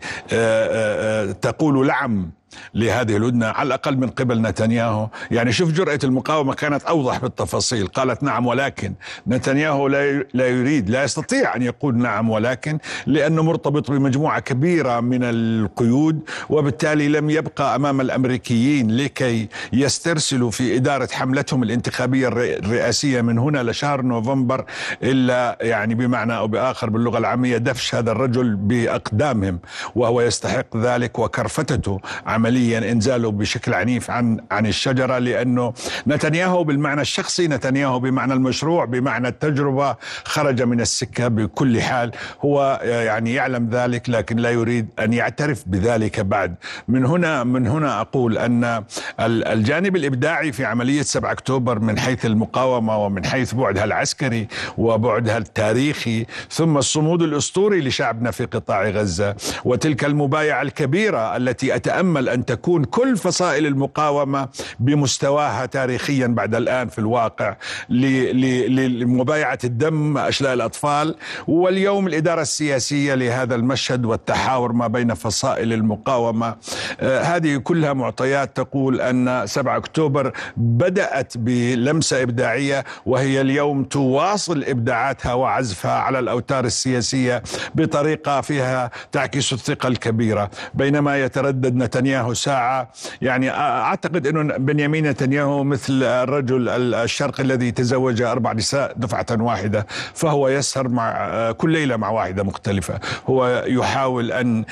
تقول 1.42 1.88
لعم 1.88 2.30
لهذه 2.74 3.16
الهدنة 3.16 3.46
على 3.46 3.66
الأقل 3.66 3.96
من 3.96 4.08
قبل 4.08 4.42
نتنياهو. 4.42 5.08
يعني 5.30 5.52
شوف 5.52 5.72
جرأة 5.72 5.98
المقاومة 6.04 6.54
كانت 6.54 6.82
أوضح 6.82 7.18
بالتفاصيل. 7.18 7.86
قالت 7.86 8.22
نعم 8.22 8.46
ولكن 8.46 8.94
نتنياهو 9.28 9.88
لا 10.34 10.48
يريد 10.48 10.90
لا 10.90 11.04
يستطيع 11.04 11.56
أن 11.56 11.62
يقول 11.62 11.96
نعم 11.96 12.30
ولكن 12.30 12.78
لأنه 13.06 13.42
مرتبط 13.42 13.90
بمجموعة 13.90 14.40
كبيرة 14.40 15.00
من 15.00 15.20
القيود 15.22 16.20
وبالتالي 16.48 17.08
لم 17.08 17.30
يبقى 17.30 17.76
أمام 17.76 18.00
الأمريكيين 18.00 18.96
لكي 18.96 19.48
يسترسلوا 19.72 20.50
في 20.50 20.76
إدارة 20.76 21.08
حملتهم 21.12 21.62
الانتخابية 21.62 22.28
الرئاسية 22.28 23.20
من 23.20 23.38
هنا 23.38 23.62
لشهر 23.62 24.02
نوفمبر 24.02 24.64
إلا 25.02 25.58
يعني 25.60 25.94
بمعنى 25.94 26.36
أو 26.36 26.48
بآخر 26.48 26.90
باللغة 26.90 27.18
العامية 27.18 27.56
دفش 27.56 27.94
هذا 27.94 28.12
الرجل 28.12 28.54
بأقدامهم 28.56 29.58
وهو 29.94 30.20
يستحق 30.20 30.76
ذلك 30.76 31.18
وكرفتته 31.18 32.00
عم 32.26 32.43
عمليا 32.44 32.92
إنزاله 32.92 33.30
بشكل 33.30 33.74
عنيف 33.74 34.10
عن 34.10 34.40
عن 34.50 34.66
الشجرة 34.66 35.18
لأنه 35.18 35.72
نتنياهو 36.06 36.64
بالمعنى 36.64 37.00
الشخصي 37.00 37.48
نتنياهو 37.48 38.00
بمعنى 38.00 38.32
المشروع 38.32 38.84
بمعنى 38.84 39.28
التجربة 39.28 39.96
خرج 40.24 40.62
من 40.62 40.80
السكة 40.80 41.28
بكل 41.28 41.80
حال. 41.80 42.12
هو 42.44 42.80
يعني 42.84 43.34
يعلم 43.34 43.68
ذلك 43.70 44.10
لكن 44.10 44.36
لا 44.36 44.50
يريد 44.50 44.88
أن 44.98 45.12
يعترف 45.12 45.64
بذلك 45.66 46.20
بعد. 46.20 46.54
من 46.88 47.06
هنا 47.06 47.44
من 47.44 47.66
هنا 47.66 48.00
أقول 48.00 48.38
أن 48.38 48.84
الجانب 49.20 49.96
الإبداعي 49.96 50.52
في 50.52 50.64
عملية 50.64 51.02
7 51.02 51.32
أكتوبر 51.32 51.78
من 51.78 51.98
حيث 51.98 52.26
المقاومة 52.26 52.98
ومن 52.98 53.24
حيث 53.26 53.54
بعدها 53.54 53.84
العسكري 53.84 54.48
وبعدها 54.78 55.38
التاريخي 55.38 56.26
ثم 56.50 56.78
الصمود 56.78 57.22
الأسطوري 57.22 57.80
لشعبنا 57.80 58.30
في 58.30 58.44
قطاع 58.44 58.88
غزة 58.88 59.36
وتلك 59.64 60.04
المبايعة 60.04 60.62
الكبيرة 60.62 61.36
التي 61.36 61.74
أتأمل 61.74 62.28
أن 62.34 62.44
تكون 62.44 62.84
كل 62.84 63.16
فصائل 63.16 63.66
المقاومة 63.66 64.48
بمستواها 64.80 65.66
تاريخيا 65.66 66.26
بعد 66.26 66.54
الآن 66.54 66.88
في 66.88 66.98
الواقع 66.98 67.56
لمبايعة 67.88 69.58
الدم 69.64 70.18
أشلاء 70.18 70.54
الأطفال. 70.54 71.14
واليوم 71.48 72.06
الإدارة 72.06 72.42
السياسية 72.42 73.14
لهذا 73.14 73.54
المشهد 73.54 74.04
والتحاور 74.04 74.72
ما 74.72 74.86
بين 74.86 75.14
فصائل 75.14 75.72
المقاومة. 75.72 76.56
آه، 77.00 77.20
هذه 77.22 77.56
كلها 77.56 77.92
معطيات 77.92 78.56
تقول 78.56 79.00
أن 79.00 79.46
7 79.46 79.76
أكتوبر 79.76 80.32
بدأت 80.56 81.38
بلمسة 81.38 82.22
إبداعية 82.22 82.84
وهي 83.06 83.40
اليوم 83.40 83.84
تواصل 83.84 84.64
إبداعاتها 84.64 85.34
وعزفها 85.34 85.92
على 85.98 86.18
الأوتار 86.18 86.64
السياسية 86.64 87.42
بطريقة 87.74 88.40
فيها 88.40 88.90
تعكس 89.12 89.52
الثقة 89.52 89.88
الكبيرة. 89.88 90.50
بينما 90.74 91.20
يتردد 91.24 91.76
نتنياهو 91.76 92.23
ساعة. 92.32 92.88
يعني 93.22 93.50
أعتقد 93.50 94.26
إنه 94.26 94.56
بنيامين 94.56 95.06
نتنياهو 95.06 95.64
مثل 95.64 96.02
الرجل 96.02 96.68
الشرقي 96.94 97.42
الذي 97.42 97.70
تزوج 97.70 98.22
أربع 98.22 98.52
نساء 98.52 98.92
دفعة 98.96 99.26
واحدة 99.30 99.86
فهو 100.14 100.48
يسهر 100.48 100.88
مع 100.88 101.52
كل 101.52 101.70
ليلة 101.70 101.96
مع 101.96 102.10
واحدة 102.10 102.42
مختلفة. 102.42 103.00
هو 103.26 103.64
يحاول 103.66 104.32
أن 104.32 104.64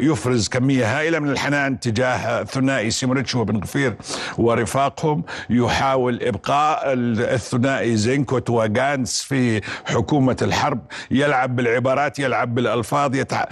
يفرز 0.00 0.48
كمية 0.48 0.98
هائلة 0.98 1.18
من 1.18 1.30
الحنان 1.30 1.80
تجاه 1.80 2.44
ثنائي 2.44 2.90
سيمونيتش 2.90 3.34
وبن 3.34 3.56
غفير 3.56 3.96
ورفاقهم. 4.38 5.24
يحاول 5.50 6.22
إبقاء 6.22 6.82
الثنائي 6.86 7.96
زينكوت 7.96 8.50
وغانس 8.50 9.22
في 9.22 9.60
حكومة 9.84 10.36
الحرب. 10.42 10.80
يلعب 11.10 11.56
بالعبارات 11.56 12.18
يلعب 12.18 12.54
بالألفاظ 12.54 13.14
يتع... 13.14 13.44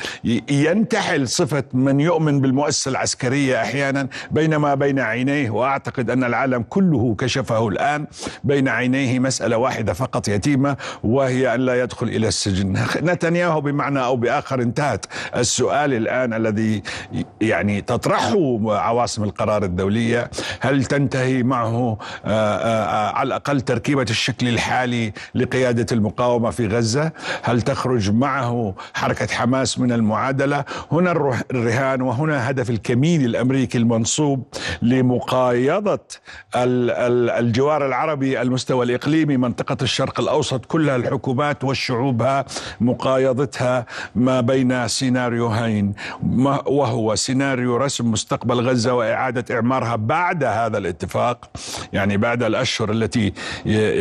ينتحل 0.51 1.29
صفة 1.29 1.65
من 1.73 2.01
يؤمن 2.01 2.41
بالمؤسسة 2.41 2.89
العسكريه 3.15 3.63
أحيانا 3.63 4.09
بينما 4.31 4.75
بين 4.75 5.01
عينيه 5.01 5.51
وأعتقد 5.51 6.11
أن 6.11 6.25
العالم 6.25 6.63
كله 6.69 7.15
كشفه 7.19 7.69
الآن 7.69 8.07
بين 8.45 8.69
عينيه 8.69 9.19
مسألة 9.19 9.57
واحدة 9.57 9.93
فقط 9.93 10.29
يتيمة 10.29 10.77
وهي 11.05 11.55
أن 11.55 11.61
لا 11.61 11.81
يدخل 11.83 12.07
إلى 12.09 12.29
السجن. 12.29 12.77
نتنياهو 13.03 13.61
بمعنى 13.61 14.05
أو 14.05 14.17
بآخر 14.17 14.63
انتهت 14.63 15.07
السؤال 15.37 15.95
الآن 15.95 16.33
الذي 16.35 16.83
يعني 17.41 17.81
تطرحه 17.81 18.59
عواصم 18.67 19.25
القرار 19.25 19.65
الدولية. 19.65 20.31
هل 20.61 20.85
تنتهي 20.85 21.43
معه 21.43 21.99
آه، 22.25 22.29
آه، 22.29 23.13
على 23.13 23.27
الأقل 23.27 23.61
تركيبة 23.61 24.07
الشكل 24.11 24.49
الحالي 24.49 25.13
لقيادة 25.35 25.87
المقاومة 25.93 26.51
في 26.51 26.67
غزة؟ 26.67 27.13
هل 27.43 27.63
تخرج 27.63 28.11
معه 28.11 28.75
حركة 28.95 29.35
حماس 29.35 29.79
من 29.79 29.93
المعادلة؟ 29.93 30.65
هنا 30.93 31.41
الرهان 31.51 32.03
وهنا 32.03 32.51
هدف 32.51 32.71
الكمين 33.05 33.25
الأمريكي 33.25 33.79
المنصوب 33.79 34.47
لمقايضة 34.83 35.99
الجوار 36.57 37.87
العربي 37.87 38.43
المستوى 38.43 38.85
الإقليمي 38.85 39.37
منطقة 39.37 39.77
الشرق 39.83 40.21
الأوسط 40.21 40.65
كلها 40.65 40.97
الحكومات 40.97 41.65
والشعوبها 41.65 42.45
مقايضتها 42.81 43.87
ما 44.15 44.41
بين 44.41 44.89
سيناريوهين. 44.89 45.95
وهو 46.67 47.15
سيناريو 47.15 47.77
رسم 47.77 48.11
مستقبل 48.11 48.61
غزة 48.69 48.95
وإعادة 48.95 49.55
إعمارها 49.55 49.97
بعد 49.97 50.45
هذا 50.45 50.79
الاتفاق 50.79 51.51
يعني 51.93 52.17
بعد 52.17 52.43
الأشهر 52.43 52.91
التي 52.91 53.33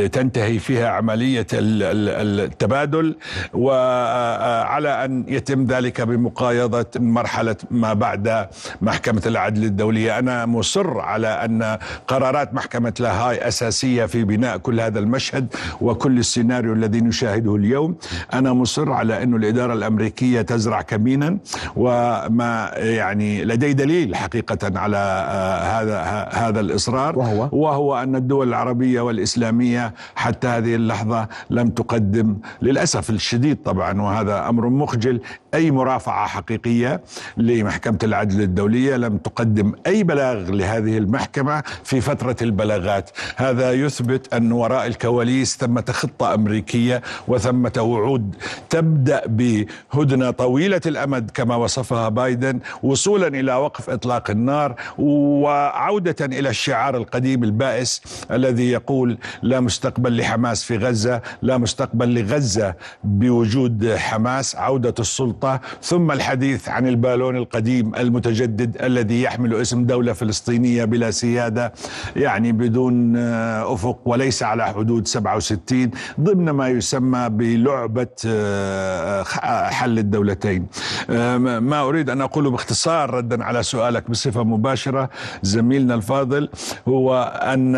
تنتهي 0.08 0.60
فيها 0.60 0.90
عملية 0.90 1.48
التبادل 1.54 3.16
وعلى 3.54 5.06
أن 5.06 5.26
يتم 5.28 5.66
ذلك 5.66 6.02
بمقايضة 6.02 6.86
مرحلة 7.00 7.56
ما 7.72 7.94
بعد 7.94 8.48
محكمة 8.94 9.22
العدل 9.26 9.64
الدولية. 9.64 10.20
أنا 10.20 10.46
مصر 10.46 11.00
على 11.00 11.28
أن 11.28 11.78
قرارات 12.08 12.54
محكمة 12.54 12.94
لاهاي 13.00 13.48
أساسية 13.48 14.06
في 14.06 14.24
بناء 14.24 14.58
كل 14.58 14.80
هذا 14.80 15.00
المشهد 15.00 15.48
وكل 15.82 16.18
السيناريو 16.20 16.74
الذي 16.74 17.02
نشاهده 17.02 17.56
اليوم. 17.56 17.96
أنا 18.34 18.54
مصر 18.54 18.92
على 18.92 19.24
أن 19.24 19.36
الإدارة 19.36 19.74
الأمريكية 19.74 20.42
تزرع 20.42 20.82
كمينا 20.82 21.38
وما 21.76 22.72
يعني 22.76 23.46
لدي 23.46 23.74
دليل 23.74 24.16
حقيقة 24.16 24.80
على 24.80 24.98
آه، 24.98 25.82
هذا 25.82 26.00
هذا 26.48 26.60
الإصرار. 26.60 27.20
وهو؟ 27.20 27.50
وهو 27.52 28.04
أن 28.04 28.16
الدول 28.16 28.48
العربية 28.48 29.02
والإسلامية 29.02 29.94
حتى 30.16 30.48
هذه 30.48 30.76
اللحظة 30.76 31.28
لم 31.50 31.68
تقدم 31.70 32.38
للأسف 32.62 33.10
الشديد 33.10 33.58
طبعا 33.66 34.02
وهذا 34.02 34.50
أمر 34.50 34.70
مخجل 34.70 35.22
أي 35.54 35.72
مرافعة 35.72 36.28
حقيقية 36.28 37.02
لمحكمة 37.38 38.00
العدل 38.04 38.42
الدولية. 38.42 38.83
لم 38.92 39.18
تقدم 39.18 39.72
أي 39.88 40.04
بلاغ 40.04 40.52
لهذه 40.52 40.98
المحكمة 40.98 41.64
في 41.84 42.02
فترة 42.02 42.36
البلاغات. 42.42 43.10
هذا 43.36 43.72
يثبت 43.72 44.34
أن 44.34 44.52
وراء 44.52 44.88
الكواليس 44.88 45.58
ثمة 45.58 45.86
خطة 45.90 46.34
أمريكية 46.34 47.02
وثمة 47.28 47.74
وعود 47.80 48.36
تبدأ 48.70 49.22
بهدنة 49.26 50.32
طويلة 50.32 50.82
الأمد 50.86 51.32
كما 51.34 51.56
وصفها 51.56 52.10
بايدن 52.10 52.60
وصولا 52.84 53.28
إلى 53.28 53.54
وقف 53.56 53.90
إطلاق 53.90 54.30
النار 54.30 54.76
وعودة 54.98 56.26
إلى 56.26 56.50
الشعار 56.50 56.98
القديم 56.98 57.44
البائس 57.44 58.02
الذي 58.32 58.72
يقول 58.72 59.18
لا 59.42 59.60
مستقبل 59.60 60.18
لحماس 60.18 60.64
في 60.64 60.78
غزة 60.78 61.22
لا 61.42 61.58
مستقبل 61.58 62.14
لغزة 62.20 62.76
بوجود 63.04 63.96
حماس 63.96 64.56
عودة 64.56 64.94
السلطة 65.00 65.62
ثم 65.82 66.12
الحديث 66.12 66.70
عن 66.70 66.88
البالون 66.88 67.36
القديم 67.38 67.96
المتجدد 67.96 68.73
الذي 68.82 69.22
يحمل 69.22 69.56
اسم 69.56 69.86
دولة 69.86 70.14
فلسطينية 70.14 70.86
بلا 70.86 71.12
سيادة 71.12 71.74
يعني 72.16 72.52
بدون 72.52 73.18
آه، 73.18 73.74
أفق 73.74 74.00
وليس 74.06 74.44
على 74.44 74.66
حدود 74.68 75.08
67 75.08 75.92
ضمن 76.20 76.50
ما 76.50 76.68
يسمى 76.68 77.30
بلعبة 77.30 78.08
آه، 78.28 79.24
حل 79.70 80.00
الدولتين. 80.00 80.68
آه، 81.10 81.38
ما 81.38 81.82
أريد 81.82 82.10
أن 82.10 82.22
أقوله 82.22 82.50
باختصار 82.52 83.14
ردا 83.14 83.44
على 83.44 83.64
سؤالك 83.64 84.10
بصفة 84.10 84.44
مباشرة 84.44 85.10
زميلنا 85.42 85.96
الفاضل 85.96 86.50
هو 86.88 87.40
أن 87.42 87.76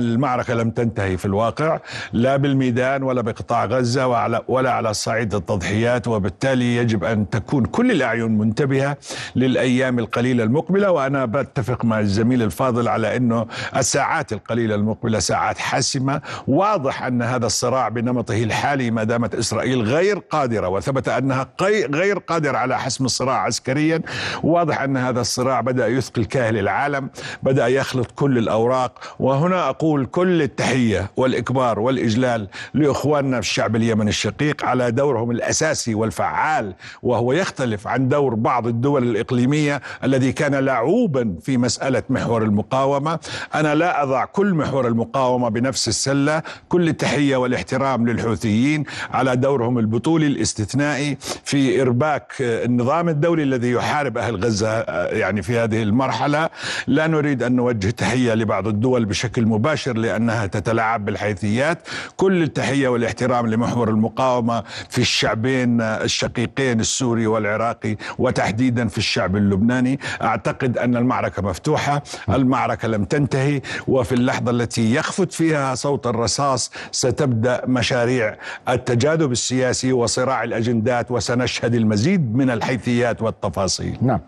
المعركة 0.00 0.54
لم 0.54 0.70
تنتهي 0.70 1.16
في 1.16 1.24
الواقع 1.24 1.80
لا 2.12 2.36
بالميدان 2.36 3.02
ولا 3.02 3.20
بقطاع 3.20 3.64
غزة 3.64 4.06
ولا 4.48 4.72
على 4.72 4.94
صعيد 4.94 5.34
التضحيات 5.34 6.08
وبالتالي 6.08 6.76
يجب 6.76 7.04
أن 7.04 7.30
تكون 7.30 7.64
كل 7.64 7.90
الأعين 7.90 8.38
منتبهة 8.38 8.96
للأيام 9.36 9.97
القليلة 9.98 10.44
المقبلة 10.44 10.90
وأنا 10.90 11.24
بتفق 11.24 11.84
مع 11.84 12.00
الزميل 12.00 12.42
الفاضل 12.42 12.88
على 12.88 13.16
أنه 13.16 13.46
الساعات 13.76 14.32
القليلة 14.32 14.74
المقبلة 14.74 15.18
ساعات 15.18 15.58
حاسمة. 15.58 16.20
واضح 16.48 17.02
أن 17.02 17.22
هذا 17.22 17.46
الصراع 17.46 17.88
بنمطه 17.88 18.42
الحالي 18.42 18.90
ما 18.90 19.04
دامت 19.04 19.34
إسرائيل 19.34 19.82
غير 19.82 20.18
قادرة 20.18 20.68
وثبت 20.68 21.08
أنها 21.08 21.48
غير 21.90 22.18
قادرة 22.18 22.58
على 22.58 22.78
حسم 22.78 23.04
الصراع 23.04 23.42
عسكريا. 23.42 24.02
واضح 24.42 24.82
أن 24.82 24.96
هذا 24.96 25.20
الصراع 25.20 25.60
بدأ 25.60 25.86
يثقل 25.86 26.24
كاهل 26.24 26.58
العالم 26.58 27.10
بدأ 27.42 27.66
يخلط 27.66 28.10
كل 28.10 28.38
الأوراق. 28.38 29.16
وهنا 29.18 29.68
أقول 29.68 30.06
كل 30.06 30.42
التحية 30.42 31.10
والإكبار 31.16 31.80
والإجلال 31.80 32.48
لإخواننا 32.74 33.40
في 33.40 33.46
الشعب 33.46 33.76
اليمني 33.76 34.08
الشقيق 34.10 34.64
على 34.64 34.90
دورهم 34.90 35.30
الأساسي 35.30 35.94
والفعال 35.94 36.74
وهو 37.02 37.32
يختلف 37.32 37.86
عن 37.86 38.08
دور 38.08 38.34
بعض 38.34 38.66
الدول 38.66 39.02
الإقليمية. 39.02 39.80
الذي 40.04 40.32
كان 40.32 40.54
لعوبا 40.54 41.36
في 41.42 41.56
مسألة 41.56 42.02
محور 42.10 42.42
المقاومة. 42.42 43.18
أنا 43.54 43.74
لا 43.74 44.02
أضع 44.02 44.24
كل 44.24 44.54
محور 44.54 44.86
المقاومة 44.86 45.48
بنفس 45.48 45.88
السلة. 45.88 46.42
كل 46.68 46.88
التحية 46.88 47.36
والاحترام 47.36 48.08
للحوثيين 48.08 48.84
على 49.10 49.36
دورهم 49.36 49.78
البطولي 49.78 50.26
الاستثنائي 50.26 51.16
في 51.44 51.82
إرباك 51.82 52.32
النظام 52.40 53.08
الدولي 53.08 53.42
الذي 53.42 53.70
يحارب 53.70 54.18
أهل 54.18 54.44
غزة 54.44 54.80
يعني 55.10 55.42
في 55.42 55.58
هذه 55.58 55.82
المرحلة. 55.82 56.48
لا 56.86 57.06
نريد 57.06 57.42
أن 57.42 57.56
نوجه 57.56 57.90
تحية 57.90 58.34
لبعض 58.34 58.68
الدول 58.68 59.04
بشكل 59.04 59.46
مباشر 59.46 59.96
لأنها 59.96 60.46
تتلاعب 60.46 61.04
بالحيثيات. 61.04 61.88
كل 62.16 62.42
التحية 62.42 62.88
والاحترام 62.88 63.46
لمحور 63.46 63.88
المقاومة 63.88 64.62
في 64.90 64.98
الشعبين 64.98 65.80
الشقيقين 65.80 66.80
السوري 66.80 67.26
والعراقي 67.26 67.96
وتحديدا 68.18 68.88
في 68.88 68.98
الشعب 68.98 69.36
اللبناني. 69.36 69.77
العثماني 69.78 69.98
أعتقد 70.22 70.78
أن 70.78 70.96
المعركة 70.96 71.42
مفتوحة 71.42 72.02
المعركة 72.28 72.88
لم 72.88 73.04
تنتهي 73.04 73.60
وفي 73.88 74.12
اللحظة 74.12 74.50
التي 74.50 74.94
يخفت 74.94 75.32
فيها 75.32 75.74
صوت 75.74 76.06
الرصاص 76.06 76.70
ستبدأ 76.92 77.62
مشاريع 77.66 78.36
التجاذب 78.68 79.32
السياسي 79.32 79.92
وصراع 79.92 80.44
الأجندات 80.44 81.10
وسنشهد 81.10 81.74
المزيد 81.74 82.36
من 82.36 82.50
الحيثيات 82.50 83.22
والتفاصيل. 83.22 83.98
نعم. 84.02 84.20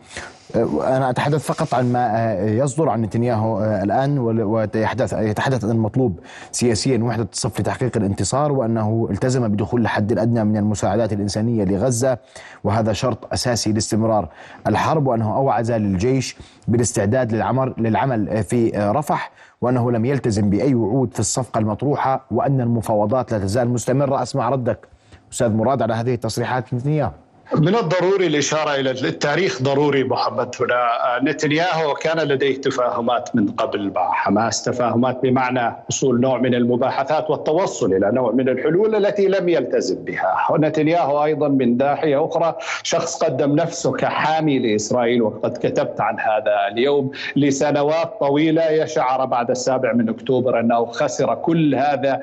أنا 0.57 1.11
أتحدث 1.11 1.45
فقط 1.47 1.75
عن 1.75 1.93
ما 1.93 2.35
يصدر 2.35 2.89
عن 2.89 3.03
نتنياهو 3.03 3.65
الآن 3.65 4.19
ويتحدث 4.19 5.13
يتحدث 5.13 5.65
عن 5.65 5.71
المطلوب 5.71 6.19
سياسيا 6.53 6.99
وحدة 6.99 7.29
الصف 7.33 7.61
لتحقيق 7.61 7.97
الانتصار 7.97 8.53
وأنه 8.53 9.09
التزم 9.11 9.49
بدخول 9.49 9.81
الحد 9.81 10.13
الأدنى 10.13 10.45
من 10.45 10.57
المساعدات 10.57 11.13
الإنسانية 11.13 11.65
لغزة 11.65 12.19
وهذا 12.65 12.93
شرط 12.93 13.33
أساسي 13.33 13.73
لاستمرار 13.73 14.29
الحرب 14.67 15.07
وأنه 15.07 15.37
أوعز 15.37 15.73
للجيش 15.73 16.37
بالاستعداد 16.69 17.33
للعمل 17.35 17.75
للعمل 17.79 18.43
في 18.43 18.71
رفح 18.77 19.31
وأنه 19.61 19.91
لم 19.91 20.05
يلتزم 20.05 20.51
بأي 20.51 20.75
وعود 20.75 21.15
في 21.15 21.21
الصفقة 21.21 21.59
المطروحة 21.59 22.27
وأن 22.31 22.61
المفاوضات 22.61 23.33
لا 23.33 23.39
تزال 23.39 23.69
مستمرة. 23.69 24.23
أسمع 24.23 24.49
ردك 24.49 24.89
أستاذ 25.33 25.53
مراد 25.53 25.83
على 25.83 25.95
هذه 25.95 26.15
التصريحات 26.15 26.75
نتنياهو. 26.75 27.11
من 27.55 27.75
الضروري 27.75 28.27
الإشارة 28.27 28.75
إلى 28.75 28.91
التاريخ 28.91 29.63
ضروري 29.63 30.05
محمد 30.05 30.55
هنا. 30.61 30.89
نتنياهو 31.23 31.95
كان 31.95 32.19
لديه 32.29 32.61
تفاهمات 32.61 33.37
من 33.37 33.47
قبل 33.47 33.93
مع 33.95 34.13
حماس 34.13 34.63
تفاهمات 34.63 35.23
بمعنى 35.23 35.77
وصول 35.89 36.21
نوع 36.21 36.39
من 36.39 36.55
المباحثات 36.55 37.31
والتوصل 37.31 37.93
إلى 37.93 38.11
نوع 38.13 38.33
من 38.33 38.49
الحلول 38.49 38.95
التي 38.95 39.29
لم 39.29 39.49
يلتزم 39.49 40.05
بها. 40.05 40.47
ونتنياهو 40.51 41.25
أيضا 41.25 41.49
من 41.49 41.77
ناحية 41.77 42.25
أخرى 42.25 42.57
شخص 42.83 43.25
قدم 43.25 43.55
نفسه 43.55 43.93
كحامي 43.93 44.59
لإسرائيل 44.59 45.23
وقد 45.23 45.57
كتبت 45.57 46.01
عن 46.01 46.21
هذا 46.21 46.69
اليوم 46.73 47.11
لسنوات 47.37 48.21
طويلة. 48.21 48.71
يشعر 48.71 49.25
بعد 49.25 49.51
السابع 49.51 49.93
من 49.93 50.09
أكتوبر 50.09 50.61
أنه 50.61 50.87
خسر 50.87 51.35
كل 51.35 51.75
هذا 51.75 52.23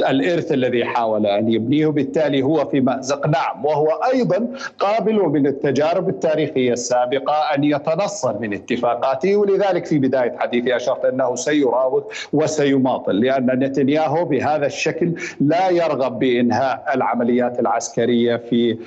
الإرث 0.00 0.52
الذي 0.52 0.84
حاول 0.84 1.26
أن 1.26 1.52
يبنيه 1.52 1.86
بالتالي 1.86 2.42
هو 2.42 2.64
في 2.64 2.80
مأزق 2.80 3.26
نعم 3.26 3.64
وهو 3.64 3.88
أيضا 4.14 4.48
قابل 4.78 5.14
من 5.14 5.46
التجارب 5.46 6.08
التاريخية 6.08 6.72
السابقة 6.72 7.34
أن 7.54 7.64
يتنصل 7.64 8.40
من 8.40 8.52
اتفاقاته 8.54 9.36
ولذلك 9.36 9.86
في 9.86 9.98
بداية 9.98 10.36
حديثي 10.38 10.76
أشرت 10.76 11.04
أنه 11.04 11.34
سيراوغ 11.34 12.02
وسيماطل 12.32 13.20
لأن 13.20 13.46
نتنياهو 13.46 14.24
بهذا 14.24 14.66
الشكل 14.66 15.12
لا 15.40 15.70
يرغب 15.70 16.18
بإنهاء 16.18 16.84
العمليات 16.94 17.60
العسكرية 17.60 18.36
في 18.36 18.78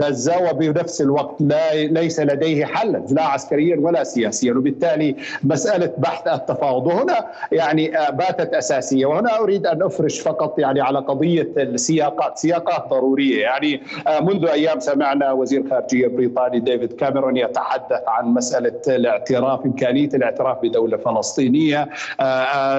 غزة 0.00 0.50
وبنفس 0.50 1.00
الوقت 1.00 1.36
لا 1.40 1.74
ليس 1.74 2.20
لديه 2.20 2.64
حلا 2.64 3.02
لا 3.10 3.22
عسكريا 3.22 3.76
ولا 3.80 4.04
سياسيا. 4.04 4.52
وبالتالي 4.52 5.16
مسألة 5.42 5.92
بحث 5.98 6.28
التفاوض 6.28 6.86
وهنا 6.86 7.26
يعني 7.52 7.92
باتت 8.12 8.54
أساسية. 8.54 9.06
وهنا 9.06 9.38
أريد 9.38 9.66
أن 9.66 9.82
أفرش 9.82 10.20
فقط 10.20 10.58
يعني 10.58 10.80
على 10.80 10.98
قضية 10.98 11.48
السياقات 11.56 12.38
سياقات 12.38 12.88
ضرورية 12.90 13.40
يعني 13.42 13.82
منذ 14.20 14.48
أيام 14.58 14.80
سمعنا 14.80 15.32
وزير 15.32 15.68
خارجية 15.70 16.06
بريطاني 16.06 16.60
ديفيد 16.60 16.92
كاميرون 16.92 17.36
يتحدث 17.36 18.02
عن 18.08 18.26
مسألة 18.26 18.80
الاعتراف 18.88 19.64
إمكانية 19.64 20.08
الاعتراف 20.14 20.58
بدولة 20.62 20.96
فلسطينية. 20.96 21.88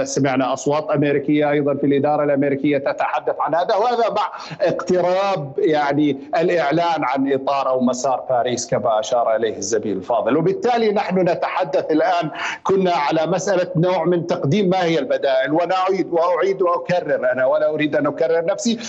سمعنا 0.04 0.54
أصوات 0.54 0.90
أمريكية 0.92 1.52
أيضا 1.52 1.74
في 1.74 1.86
الإدارة 1.86 2.24
الأمريكية 2.24 2.78
تتحدث 2.78 3.36
عن 3.40 3.56
هذا 3.56 3.76
وهذا 3.76 4.10
مع 4.10 4.32
اقتراب 4.62 5.54
يعني 5.58 6.18
الإعلان 6.38 7.04
عن 7.04 7.34
إطار 7.34 7.70
أو 7.70 7.82
مسار 7.82 8.24
باريس 8.30 8.68
كما 8.68 9.00
أشار 9.00 9.36
إليه 9.36 9.58
الزميل 9.58 9.98
الفاضل. 9.98 10.38
وبالتالي 10.38 10.92
نحن 10.92 11.20
نتحدث 11.20 11.92
الآن 11.92 12.30
كنا 12.64 12.92
على 12.92 13.28
مسألة 13.28 13.68
نوع 13.76 14.06
من 14.06 14.28
تقديم 14.28 14.70
ما 14.70 14.84
هي 14.84 15.00
البدائل 15.00 15.52
ونعيد 15.54 16.08
وأعيد 16.12 16.62
وأكرر 16.62 17.32
أنا 17.32 17.46
ولا 17.46 17.70
أريد 17.70 17.96
أن 17.96 18.08
أكرر 18.08 18.46
نفسي 18.46 18.80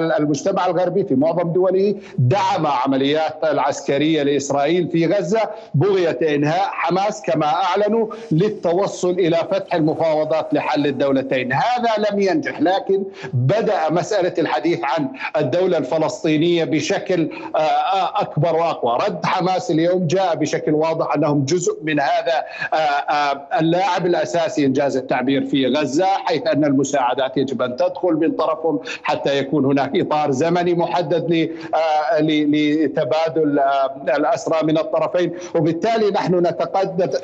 المجتمع 0.00 0.66
الغربي 0.66 1.04
في 1.04 1.14
معظم 1.14 1.52
دوله 1.52 1.94
دعم 2.18 2.66
عمليات 2.66 3.38
العسكرية 3.44 4.22
لإسرائيل 4.22 4.88
في 4.88 5.06
غزة 5.06 5.50
بغيه 5.74 6.18
إنهاء 6.34 6.68
حماس 6.70 7.22
كما 7.22 7.46
أعلنوا 7.46 8.06
للتوصل 8.30 9.10
إلى 9.10 9.36
فتح 9.36 9.74
المفاوضات 9.74 10.54
لحل 10.54 10.86
الدولتين، 10.86 11.52
هذا 11.52 11.90
لم 12.10 12.20
ينجح 12.20 12.60
لكن 12.60 13.04
بدأ 13.32 13.90
مسألة 13.90 14.34
الحديث 14.38 14.80
عن 14.82 15.08
الدولة 15.36 15.78
الفلسطينية 15.78 16.64
بشكل 16.64 17.30
أكبر 18.14 18.56
وأقوى، 18.56 18.98
رد 19.06 19.26
حماس 19.26 19.70
اليوم 19.70 20.06
جاء 20.06 20.34
بشكل 20.34 20.74
واضح 20.74 21.14
أنهم 21.14 21.44
جزء 21.44 21.78
من 21.82 22.00
هذا 22.00 22.44
اللاعب 23.60 24.06
الأساسي 24.06 24.66
إنجاز 24.66 24.96
التعبير 24.96 25.44
في 25.44 25.66
غزة 25.66 26.06
حيث 26.06 26.46
أن 26.46 26.64
المساعدات 26.64 27.36
يجب 27.36 27.62
أن 27.62 27.76
تدخل 27.76 28.12
من 28.12 28.32
طرفهم 28.32 28.80
حتى 29.02 29.38
يكون 29.38 29.64
هناك 29.64 29.90
إطار 29.96 30.30
زمني 30.30 30.74
محدد 30.74 31.50
لتبادل 32.20 33.60
الأسرى 34.16 34.58
من 34.62 34.78
الطرفين. 34.78 35.32
وبالتالي 35.54 36.10
نحن 36.10 36.34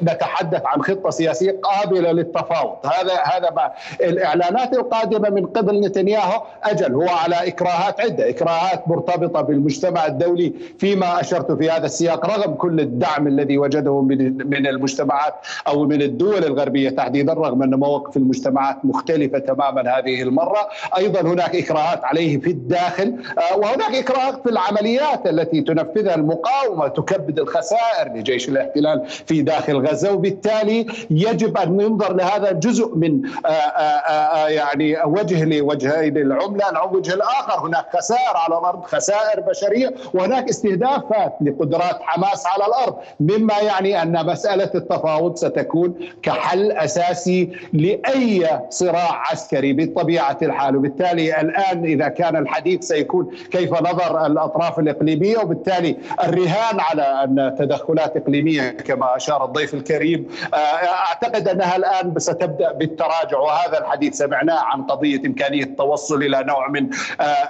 نتحدث 0.03 0.63
عن 0.67 0.83
خطة 0.83 1.11
سياسية 1.11 1.61
قابلة 1.63 2.13
للتفاوض. 2.13 2.77
هذا 2.87 3.15
هذا 3.25 3.51
ما 3.51 3.71
الإعلانات 4.01 4.75
القادمة 4.75 5.31
من 5.31 5.47
قبل 5.47 5.81
نتنياهو 5.81 6.43
أجل 6.65 6.95
هو 6.95 7.09
على 7.09 7.49
إكراهات 7.49 8.01
عدة 8.01 8.29
إكراهات 8.29 8.89
مرتبطة 8.89 9.41
بالمجتمع 9.41 10.07
الدولي 10.07 10.53
فيما 10.79 11.21
أشرت 11.21 11.53
في 11.53 11.71
هذا 11.71 11.87
السياق 11.87 12.27
رغم 12.27 12.55
كل 12.55 12.81
الدعم 12.81 13.27
الذي 13.27 13.59
وجده 13.59 14.01
من 14.03 14.49
من 14.49 14.67
المجتمعات 14.67 15.35
أو 15.69 15.85
من 15.85 16.03
الدول 16.03 16.45
الغربية 16.45 16.91
تحديدا 16.91 17.33
رغم 17.33 17.63
أن 17.63 17.75
مواقف 17.75 18.17
المجتمعات 18.17 18.85
مختلفة 18.85 19.39
تماما 19.39 19.99
هذه 19.99 20.23
المرة. 20.23 20.69
أيضا 20.99 21.21
هناك 21.21 21.57
إكراهات 21.57 22.05
عليه 22.05 22.41
في 22.41 22.51
الداخل 22.51 23.17
وهناك 23.57 23.95
إكراهات 23.95 24.43
في 24.43 24.49
العمليات 24.57 25.27
التي 25.27 25.61
تنفذها 25.61 26.14
المقاومة 26.14 26.88
تكبد 26.88 27.38
الخسائر 27.38 28.12
لجيش 28.14 28.49
الاحتلال 28.49 29.07
في 29.07 29.42
داخل 29.42 29.87
غزة 29.87 30.12
وبالتالي 30.12 30.87
يجب 31.11 31.59
أن 31.59 31.77
ننظر 31.77 32.12
لهذا 32.12 32.53
جزء 32.53 32.97
من 32.97 33.21
آآ 33.47 33.51
آآ 33.51 34.49
يعني 34.49 34.97
وجه 35.05 35.45
لوجهين 35.45 36.16
العملة، 36.16 36.71
الوجه 36.71 37.14
الآخر. 37.14 37.66
هناك 37.66 37.87
خسائر 37.97 38.37
على 38.37 38.59
الأرض، 38.59 38.85
خسائر 38.85 39.40
بشرية 39.40 39.95
وهناك 40.14 40.49
استهدافات 40.49 41.35
لقدرات 41.40 41.99
حماس 42.03 42.47
على 42.47 42.66
الأرض، 42.66 42.97
مما 43.21 43.59
يعني 43.59 44.03
أن 44.03 44.27
مسألة 44.27 44.71
التفاوض 44.75 45.37
ستكون 45.37 45.95
كحل 46.23 46.73
أساسي 46.73 47.53
لأي 47.73 48.61
صراع 48.71 49.23
عسكري 49.31 49.73
بطبيعه 49.73 50.38
الحال، 50.42 50.77
وبالتالي 50.77 51.40
الآن 51.40 51.85
إذا 51.85 52.09
كان 52.09 52.37
الحديث 52.37 52.85
سيكون 52.85 53.31
كيف 53.51 53.73
نظر 53.83 54.27
الأطراف 54.47 54.79
الإقليمية 54.79 55.39
وبالتالي 55.39 55.97
الرهان 56.25 56.81
على 56.81 57.03
أن 57.03 57.57
تدخلات 57.59 58.17
إقليمية 58.17 58.71
كما 58.71 59.17
أشار 59.17 59.45
الضيف 59.45 59.75
الكريم 59.75 60.29
أعتقد 60.55 61.49
أنها 61.49 61.77
الآن 61.77 62.15
ستبدأ 62.19 62.73
بالتراجع 62.73 63.39
وهذا 63.39 63.79
الحديث 63.79 64.15
سمعناه 64.15 64.59
عن 64.61 64.83
قضية 64.83 65.27
إمكانية 65.27 65.63
التوصل 65.63 66.23
إلى 66.23 66.45
نوع 66.45 66.69
من 66.69 66.89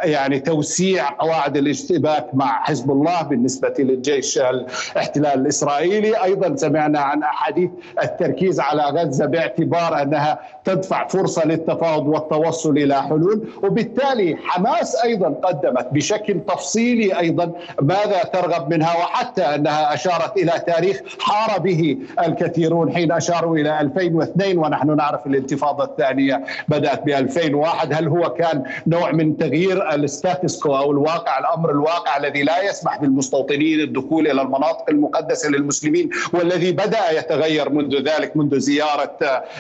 يعني 0.03 0.41
توسيع 0.41 1.11
قواعد 1.19 1.57
الاشتباك 1.57 2.27
مع 2.35 2.63
حزب 2.65 2.91
الله 2.91 3.23
بالنسبة 3.23 3.75
للجيش 3.79 4.39
الاحتلال 4.39 5.41
الإسرائيلي. 5.41 6.23
أيضا 6.25 6.57
سمعنا 6.57 7.01
عن 7.01 7.23
أحاديث 7.23 7.71
التركيز 8.03 8.61
على 8.61 8.83
غزة 8.83 9.27
باعتبار 9.27 10.03
أنها 10.03 10.39
تدفع 10.65 11.07
فرصة 11.09 11.47
للتفاوض 11.47 12.07
والتوصل 12.07 12.71
إلى 12.79 13.03
حلول 13.03 13.49
وبالتالي 13.63 14.37
حماس 14.45 14.97
أيضا 15.05 15.29
قدمت 15.29 15.89
بشكل 15.93 16.41
تفصيلي 16.49 16.86
أيضا 16.95 17.53
ماذا 17.83 18.23
ترغب 18.33 18.71
منها 18.71 18.97
وحتى 18.97 19.43
أنها 19.43 19.95
أشارت 19.95 20.37
إلى 20.37 20.53
تاريخ 20.67 21.01
حار 21.21 21.59
به 21.59 21.99
الكثيرون 22.27 22.95
حين 22.95 23.13
أشاروا 23.13 23.57
إلى 23.57 23.81
2002 23.81 24.59
ونحن 24.59 24.97
نعرف 24.97 25.27
الانتفاضة 25.27 25.85
الثانية 25.85 26.45
بدأت 26.69 27.03
ب 27.05 27.09
2001 27.09 27.93
هل 27.93 28.09
هو 28.09 28.29
كان 28.31 28.65
نوع 28.87 29.13
من 29.13 29.37
تغيير 29.37 29.95
الستاتس 29.95 30.59
كو 30.59 30.77
أو 30.77 30.91
الواقع 30.91 31.39
الأمر 31.39 31.71
الواقع 31.71 32.17
الذي 32.17 32.43
لا 32.43 32.63
يسمح 32.63 32.99
بالمستوطنين 33.01 33.81
الدخول 33.81 34.27
إلى 34.31 34.43
المناطق 34.43 34.85
المقدسة 34.91 35.51
للمسلمين 35.51 36.11
والذي 36.33 36.73
بدأ 36.73 37.11
يتغير 37.19 37.71
منذ 37.71 37.97
ذلك 38.03 38.37
منذ 38.37 38.59
زيارة 38.59 39.17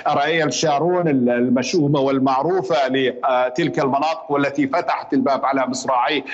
ارائيل 0.06 0.52
شارون 0.52 1.08
المشؤومه 1.08 2.00
والمعروفه 2.00 2.76
لتلك 2.88 3.78
المناطق 3.78 4.30
والتي 4.30 4.66
فتحت 4.66 5.12
الباب 5.12 5.44
على 5.44 5.66
مصراعي 5.66 6.24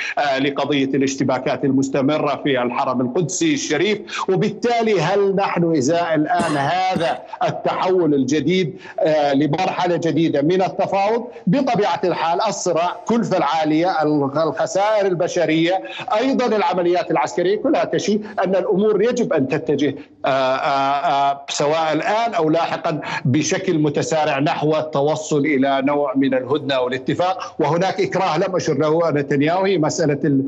لقضية 0.40 0.82
قضيه 0.83 0.97
الاشتباكات 0.97 1.64
المستمرة 1.64 2.40
في 2.45 2.62
الحرم 2.62 3.01
القدسي 3.01 3.55
الشريف 3.55 3.99
وبالتالي 4.29 5.01
هل 5.01 5.35
نحن 5.37 5.77
ازاء 5.77 6.14
الآن 6.14 6.57
هذا 6.57 7.18
التحول 7.42 8.14
الجديد 8.14 8.77
آه، 9.01 9.33
لمرحلة 9.33 9.97
جديدة 9.97 10.42
من 10.42 10.62
التفاوض 10.62 11.25
بطبيعة 11.47 12.01
الحال 12.05 12.40
الصراع 12.49 12.97
كلفة 13.07 13.37
العالية 13.37 14.03
الخسائر 14.42 15.07
البشرية 15.07 15.83
أيضا 16.18 16.47
العمليات 16.47 17.11
العسكرية 17.11 17.62
كلها 17.62 17.85
تشير 17.85 18.21
أن 18.45 18.57
الأمور 18.57 19.03
يجب 19.03 19.33
أن 19.33 19.49
تتجه 19.49 19.95
آه، 20.25 20.29
آه، 20.29 21.47
سواء 21.49 21.92
الآن 21.92 22.35
أو 22.35 22.51
لاحقا 22.51 23.01
بشكل 23.25 23.79
متسارع 23.79 24.38
نحو 24.38 24.77
التوصل 24.77 25.38
إلى 25.38 25.83
نوع 25.85 26.14
من 26.16 26.35
الهدنة 26.35 26.81
والاتفاق. 26.81 27.55
وهناك 27.59 28.01
إكراه 28.01 28.38
لم 28.38 28.57
اشر 28.57 28.75
له 28.75 29.11
نتنياهو 29.11 29.64
هي 29.64 29.79
مساله 29.79 30.45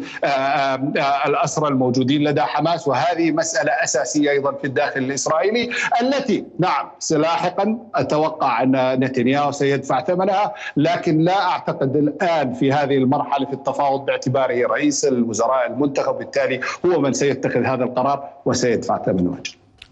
الأسرى 1.26 1.68
الموجودين 1.68 2.24
لدى 2.24 2.40
حماس 2.40 2.88
وهذه 2.88 3.32
مسألة 3.32 3.72
أساسية 3.84 4.30
أيضا 4.30 4.52
في 4.52 4.66
الداخل 4.66 5.00
الإسرائيلي 5.00 5.70
التي 6.02 6.44
نعم 6.58 6.88
لاحقا 7.10 7.78
أتوقع 7.94 8.62
أن 8.62 9.00
نتنياهو 9.00 9.52
سيدفع 9.52 10.04
ثمنها 10.04 10.54
لكن 10.76 11.18
لا 11.18 11.42
أعتقد 11.42 11.96
الآن 11.96 12.54
في 12.54 12.72
هذه 12.72 12.96
المرحلة 12.96 13.46
في 13.46 13.52
التفاوض 13.52 14.06
باعتباره 14.06 14.66
رئيس 14.66 15.04
الوزراء 15.04 15.66
المنتخب 15.66 16.18
بالتالي 16.18 16.60
هو 16.86 17.00
من 17.00 17.12
سيتخذ 17.12 17.64
هذا 17.64 17.84
القرار 17.84 18.28
وسيدفع 18.44 19.02
ثمنه 19.02 19.36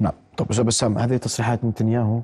نعم. 0.01 0.13
طب 0.37 0.51
أستاذ 0.51 0.65
بسام 0.65 0.99
هذه 0.99 1.17
تصريحات 1.17 1.65
نتنياهو 1.65 2.21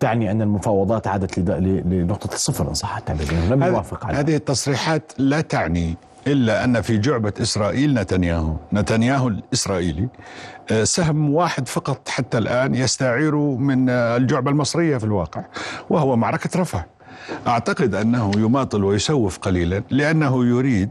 تعني 0.00 0.30
أن 0.30 0.42
المفاوضات 0.42 1.06
عادت 1.06 1.38
لنقطة 1.38 2.34
الصفر 2.34 2.68
إن 2.68 2.74
صح؟ 2.74 2.96
التعبير 2.96 3.26
لم 3.50 3.62
يوافق 3.62 4.06
عليها. 4.06 4.20
هذه 4.20 4.36
التصريحات 4.36 5.12
لا 5.18 5.40
تعني 5.40 5.96
إلا 6.26 6.64
أن 6.64 6.80
في 6.80 6.98
جعبة 6.98 7.32
إسرائيل 7.42 7.94
نتنياهو. 7.94 8.56
نتنياهو 8.72 9.28
الإسرائيلي 9.28 10.08
آه، 10.72 10.84
سهم 10.84 11.34
واحد 11.34 11.68
فقط 11.68 12.08
حتى 12.08 12.38
الآن 12.38 12.74
يستعير 12.74 13.36
من 13.36 13.88
الجعبة 13.90 14.50
المصرية 14.50 14.98
في 14.98 15.04
الواقع 15.04 15.44
وهو 15.90 16.16
معركة 16.16 16.60
رفح 16.60 16.86
أعتقد 17.46 17.94
أنه 17.94 18.30
يماطل 18.36 18.84
ويسوف 18.84 19.38
قليلا 19.38 19.82
لأنه 19.90 20.44
يريد 20.46 20.90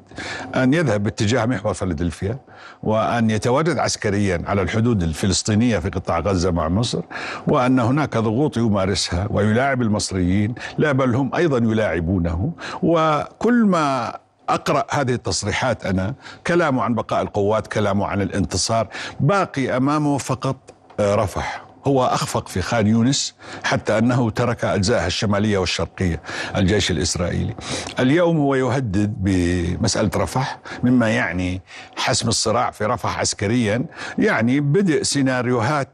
أن 0.55 0.73
يذهب 0.73 1.03
باتجاه 1.03 1.45
محور 1.45 1.73
فيلادلفيا 1.73 2.37
وأن 2.83 3.29
يتواجد 3.29 3.77
عسكريا 3.77 4.41
على 4.45 4.61
الحدود 4.61 5.03
الفلسطينية 5.03 5.79
في 5.79 5.89
قطاع 5.89 6.19
غزة 6.19 6.51
مع 6.51 6.69
مصر 6.69 7.01
وأن 7.47 7.79
هناك 7.79 8.17
ضغوط 8.17 8.57
يمارسها 8.57 9.27
ويلاعب 9.29 9.81
المصريين 9.81 10.55
لا 10.77 10.91
بل 10.91 11.15
هم 11.15 11.35
أيضا 11.35 11.57
يلاعبونه. 11.57 12.51
وكل 12.83 13.65
ما 13.65 14.13
أقرأ 14.49 14.86
هذه 14.91 15.13
التصريحات 15.13 15.86
أنا. 15.86 16.13
كلامه 16.47 16.84
عن 16.84 16.93
بقاء 16.95 17.21
القوات 17.21 17.67
كلامه 17.67 18.05
عن 18.08 18.21
الانتصار. 18.21 18.88
باقي 19.19 19.77
أمامه 19.77 20.17
فقط 20.17 20.55
آه، 20.99 21.15
رفح. 21.15 21.65
هو 21.88 22.05
أخفق 22.05 22.47
في 22.47 22.62
خان 22.62 22.88
يونس 22.88 23.36
حتى 23.63 23.97
أنه 23.97 24.29
ترك 24.29 24.65
اجزائها 24.65 25.08
الشمالية 25.08 25.58
والشرقية 25.58 26.21
الجيش 26.55 26.91
الإسرائيلي. 26.91 27.55
اليوم 27.99 28.38
هو 28.38 28.55
يهدد 28.55 29.13
بمسألة 29.17 30.10
رفح 30.15 30.60
مما 30.84 31.10
يعني 31.10 31.62
حسم 31.97 32.27
الصراع 32.27 32.71
في 32.71 32.86
رفح 32.86 33.19
عسكريا 33.19 33.86
يعني 34.17 34.60
بدء 34.60 35.03
سيناريوهات 35.03 35.89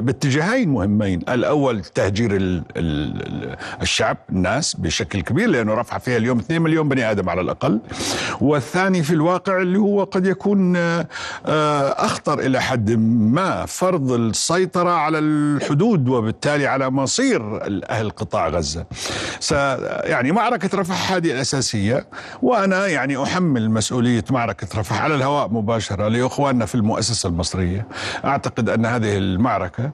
باتجاهين 0.00 0.68
مهمين. 0.68 1.20
الأول 1.28 1.80
تهجير 1.84 2.62
الشعب 3.82 4.16
الناس 4.30 4.74
بشكل 4.74 5.20
كبير 5.20 5.48
لأنه 5.48 5.74
رفع 5.74 5.98
فيها 5.98 6.16
اليوم 6.16 6.38
2 6.38 6.62
مليون 6.62 6.88
بني 6.88 7.10
آدم 7.10 7.28
على 7.28 7.40
الأقل. 7.40 7.80
والثاني 8.40 9.02
في 9.02 9.10
الواقع 9.10 9.62
اللي 9.62 9.78
هو 9.78 10.04
قد 10.04 10.26
يكون 10.26 10.76
آه، 10.76 11.06
أخطر 12.04 12.38
إلى 12.38 12.60
حد 12.60 12.90
ما 12.90 13.66
فرض 13.66 14.12
السيطرة 14.12 14.90
على 14.90 15.18
الحدود 15.18 16.08
وبالتالي 16.08 16.66
على 16.66 16.90
مصير 16.90 17.60
أهل 17.90 18.10
قطاع 18.10 18.48
غزة. 18.48 18.86
يعني 20.04 20.32
معركة 20.32 20.78
رفح 20.78 21.12
هذه 21.12 21.32
الأساسية 21.32 22.06
وأنا 22.42 22.86
يعني 22.86 23.22
أحمل 23.22 23.70
مسؤولية 23.70 24.24
معركة 24.30 24.80
رفح 24.80 25.02
على 25.02 25.14
الهواء 25.14 25.48
مباشرة 25.48 26.08
لإخواننا 26.08 26.66
في 26.66 26.74
المؤسسة 26.74 27.28
المصرية. 27.28 27.86
أعتقد 28.24 28.68
أن 28.68 28.86
هذه 28.86 29.18
المعركة. 29.34 29.90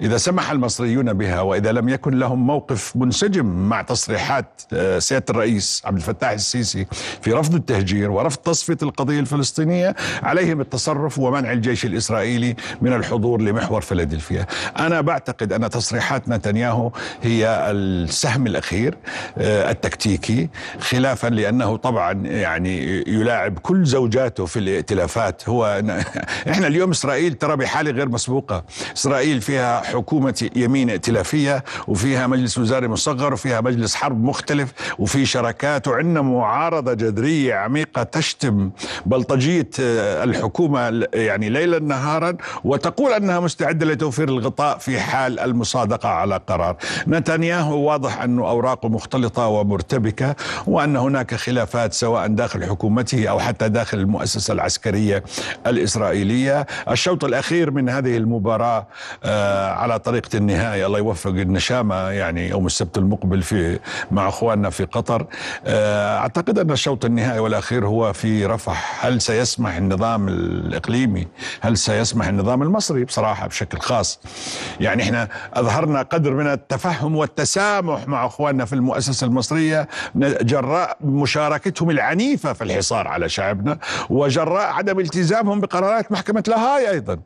إذا 0.00 0.16
سمح 0.16 0.50
المصريون 0.50 1.12
بها 1.12 1.40
وإذا 1.40 1.72
لم 1.72 1.88
يكن 1.88 2.18
لهم 2.18 2.46
موقف 2.46 2.96
منسجم 2.96 3.46
مع 3.46 3.82
تصريحات 3.82 4.62
آه، 4.72 4.98
سيادة 4.98 5.24
الرئيس 5.30 5.82
عبد 5.84 5.96
الفتاح 5.96 6.30
السيسي 6.30 6.86
في 7.22 7.32
رفض 7.32 7.54
التهجير 7.54 8.10
ورفض 8.10 8.38
تصفية 8.38 8.76
القضية 8.82 9.20
الفلسطينية 9.20 9.94
عليهم 10.22 10.60
التصرف 10.60 11.18
ومنع 11.18 11.52
الجيش 11.52 11.84
الإسرائيلي 11.84 12.56
من 12.82 12.92
الحضور 12.92 13.40
لمحور 13.40 13.80
فيلادلفيا. 13.80 14.46
أنا 14.78 15.00
بعتقد 15.00 15.52
أن 15.52 15.70
تصريحات 15.70 16.28
نتنياهو 16.28 16.92
هي 17.22 17.70
السهم 17.70 18.46
الأخير 18.46 18.96
آه، 19.38 19.70
التكتيكي 19.70 20.48
خلافا 20.80 21.28
لأنه 21.28 21.76
طبعا 21.76 22.12
يعني 22.12 23.04
يلاعب 23.08 23.58
كل 23.58 23.84
زوجاته 23.84 24.46
في 24.46 24.58
الائتلافات. 24.58 25.48
هو 25.48 25.82
إحنا 26.50 26.66
اليوم 26.66 26.90
إسرائيل 26.90 27.34
ترى 27.34 27.56
بحالة 27.56 27.90
غير 27.90 28.08
مسبوقة. 28.08 28.64
إسرائيل 28.96 29.40
فيها 29.40 29.87
حكومة 29.88 30.50
يمين 30.56 30.90
ائتلافية 30.90 31.64
وفيها 31.88 32.26
مجلس 32.26 32.58
وزاري 32.58 32.88
مصغر 32.88 33.32
وفيها 33.32 33.60
مجلس 33.60 33.94
حرب 33.94 34.24
مختلف 34.24 34.72
وفي 34.98 35.26
شراكات 35.26 35.88
وعندنا 35.88 36.20
معارضة 36.22 36.94
جذرية 36.94 37.54
عميقة 37.54 38.02
تشتم 38.02 38.70
بلطجية 39.06 39.68
آه، 39.80 40.24
الحكومة 40.24 41.06
يعني 41.14 41.48
ليلا 41.48 41.78
نهارا 41.78 42.36
وتقول 42.64 43.12
أنها 43.12 43.40
مستعدة 43.40 43.86
لتوفير 43.86 44.28
الغطاء 44.28 44.78
في 44.78 45.00
حال 45.00 45.40
المصادقة 45.40 46.08
على 46.08 46.40
قرار. 46.46 46.76
نتنياهو 47.08 47.78
واضح 47.78 48.22
أنه 48.22 48.48
أوراقه 48.48 48.88
مختلطة 48.88 49.46
ومرتبكة 49.46 50.34
وأن 50.66 50.96
هناك 50.96 51.34
خلافات 51.34 51.92
سواء 51.92 52.26
داخل 52.26 52.64
حكومته 52.64 53.28
أو 53.28 53.38
حتى 53.38 53.68
داخل 53.68 53.98
المؤسسة 53.98 54.52
العسكرية 54.54 55.24
الإسرائيلية. 55.66 56.66
الشوط 56.90 57.24
الأخير 57.24 57.70
من 57.70 57.88
هذه 57.88 58.16
المباراة 58.16 58.86
آه 59.24 59.68
على 59.78 59.98
طريقة 59.98 60.36
النهاية. 60.36 60.86
الله 60.86 60.98
يوفق 60.98 61.30
النشامة 61.30 61.94
يعني 62.10 62.48
يوم 62.48 62.66
السبت 62.66 62.98
المقبل 62.98 63.42
في 63.42 63.78
مع 64.10 64.28
أخواننا 64.28 64.70
في 64.70 64.84
قطر. 64.84 65.26
آه، 65.66 66.18
أعتقد 66.18 66.58
أن 66.58 66.70
الشوط 66.70 67.04
النهائي 67.04 67.38
والأخير 67.38 67.86
هو 67.86 68.12
في 68.12 68.46
رفح. 68.46 69.06
هل 69.06 69.20
سيسمح 69.20 69.76
النظام 69.76 70.28
الإقليمي؟ 70.28 71.26
هل 71.60 71.76
سيسمح 71.76 72.26
النظام 72.26 72.62
المصري؟ 72.62 73.04
بصراحة 73.04 73.46
بشكل 73.46 73.78
خاص. 73.78 74.20
يعني 74.80 75.02
إحنا 75.02 75.28
أظهرنا 75.54 76.02
قدر 76.02 76.34
من 76.34 76.46
التفهم 76.46 77.16
والتسامح 77.16 78.08
مع 78.08 78.26
أخواننا 78.26 78.64
في 78.64 78.72
المؤسسة 78.72 79.26
المصرية. 79.26 79.88
جراء 80.42 80.96
مشاركتهم 81.00 81.90
العنيفة 81.90 82.52
في 82.52 82.64
الحصار 82.64 83.08
على 83.08 83.28
شعبنا 83.28 83.78
وجراء 84.10 84.72
عدم 84.72 85.00
التزامهم 85.00 85.60
بقرارات 85.60 86.12
محكمة 86.12 86.44
لاهاي 86.48 86.90
أيضا. 86.90 87.18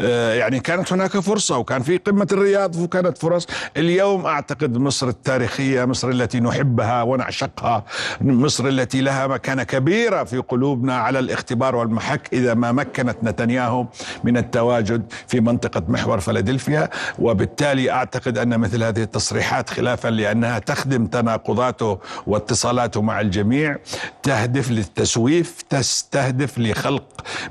آه، 0.00 0.34
يعني 0.34 0.60
كانت 0.60 0.92
هناك 0.92 1.10
فرصة 1.10 1.58
وكان 1.58 1.82
في 1.82 1.99
قمة 2.06 2.26
الرياض 2.32 2.76
وكانت 2.76 3.18
فرص. 3.18 3.46
اليوم 3.76 4.26
أعتقد 4.26 4.76
مصر 4.76 5.08
التاريخية 5.08 5.84
مصر 5.84 6.08
التي 6.08 6.40
نحبها 6.40 7.02
ونعشقها 7.02 7.84
مصر 8.20 8.68
التي 8.68 9.00
لها 9.00 9.26
مكانة 9.26 9.62
كبيرة 9.62 10.24
في 10.24 10.38
قلوبنا 10.38 10.96
على 10.96 11.18
الاختبار 11.18 11.76
والمحك 11.76 12.28
إذا 12.32 12.54
ما 12.54 12.72
مكنت 12.72 13.16
نتنياهو 13.22 13.86
من 14.24 14.36
التواجد 14.36 15.12
في 15.26 15.40
منطقة 15.40 15.82
محور 15.88 16.20
فيلادلفيا. 16.20 16.88
وبالتالي 17.18 17.90
أعتقد 17.90 18.38
أن 18.38 18.58
مثل 18.58 18.82
هذه 18.82 19.02
التصريحات 19.02 19.70
خلافا 19.70 20.08
لأنها 20.08 20.58
تخدم 20.58 21.06
تناقضاته 21.06 21.98
واتصالاته 22.26 23.02
مع 23.02 23.20
الجميع 23.20 23.76
تهدف 24.22 24.70
للتسويف 24.70 25.62
تستهدف 25.62 26.58
لخلق 26.58 27.04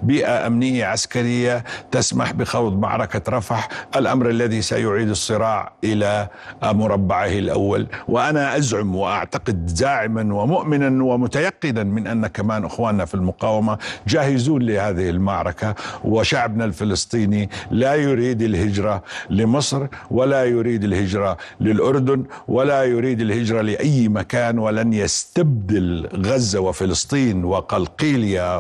بيئة 0.04 0.48
أمنية 0.48 0.86
عسكرية 0.86 1.64
تسمح 1.92 2.32
بخوض 2.32 2.80
معركة 2.80 3.22
رفح. 3.30 3.70
الأمر 3.96 4.30
الذي 4.40 4.62
سيعيد 4.62 5.10
الصراع 5.10 5.72
إلى 5.84 6.28
مربعه 6.64 7.28
الأول. 7.28 7.88
وأنا 8.08 8.58
أزعم 8.58 8.96
وأعتقد 8.96 9.68
زاعما 9.68 10.34
ومؤمنا 10.34 11.04
ومتيقنا 11.04 11.84
من 11.84 12.08
أن 12.08 12.28
كمان 12.28 12.66
أخواننا 12.66 13.06
في 13.06 13.16
المقاومة 13.16 13.78
جاهزون 14.08 14.62
لهذه 14.62 15.10
المعركة. 15.10 15.76
وشعبنا 16.04 16.66
الفلسطيني 16.66 17.50
لا 17.72 17.96
يريد 17.96 18.42
الهجرة 18.42 19.04
لمصر 19.30 19.88
ولا 20.12 20.44
يريد 20.46 20.84
الهجرة 20.84 21.38
للأردن 21.62 22.24
ولا 22.48 22.84
يريد 22.84 23.22
الهجرة 23.22 23.62
لأي 23.62 24.08
مكان 24.08 24.60
ولن 24.60 24.94
يستبدل 24.94 26.10
غزة 26.26 26.60
وفلسطين 26.60 27.46
وقلقيليا 27.46 28.58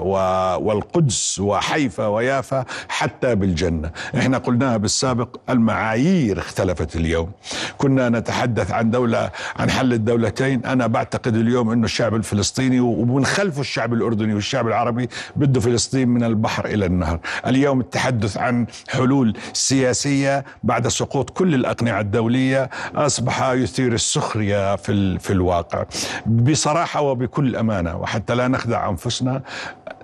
والقدس 0.57 1.39
وحيفا 1.39 2.07
ويافا 2.07 2.65
حتى 2.89 3.35
بالجنة. 3.35 3.91
إحنا 4.17 4.37
قلناها 4.37 4.77
بالسابق 4.77 5.37
المعايير 5.59 6.39
اختلفت 6.39 6.95
اليوم. 6.95 7.31
كنا 7.77 8.09
نتحدث 8.09 8.71
عن 8.71 8.91
دولة 8.91 9.31
عن 9.59 9.69
حل 9.69 9.93
الدولتين. 9.93 10.65
أنا 10.65 10.87
بعتقد 10.87 11.35
اليوم 11.35 11.69
أنه 11.71 11.85
الشعب 11.85 12.15
الفلسطيني 12.15 12.79
ومن 12.79 13.25
خلفه 13.25 13.61
الشعب 13.61 13.93
الأردني 13.93 14.33
والشعب 14.33 14.67
العربي 14.67 15.09
بده 15.35 15.59
فلسطين 15.59 16.09
من 16.09 16.23
البحر 16.23 16.65
إلى 16.65 16.85
النهر. 16.85 17.19
اليوم 17.47 17.79
التحدث 17.79 18.37
عن 18.37 18.65
حلول 18.89 19.37
سياسية 19.53 20.45
بعد 20.63 20.87
سقوط 20.87 21.29
كل 21.29 21.55
الأقنعة 21.55 21.99
الدولية 22.01 22.69
أصبح 22.95 23.49
يثير 23.49 23.93
السخرية 23.93 24.75
في, 24.75 25.19
في 25.19 25.33
الواقع. 25.33 25.85
بصراحة 26.25 27.01
وبكل 27.01 27.55
أمانة 27.55 27.97
وحتى 27.97 28.35
لا 28.35 28.47
نخدع 28.47 28.89
أنفسنا 28.89 29.41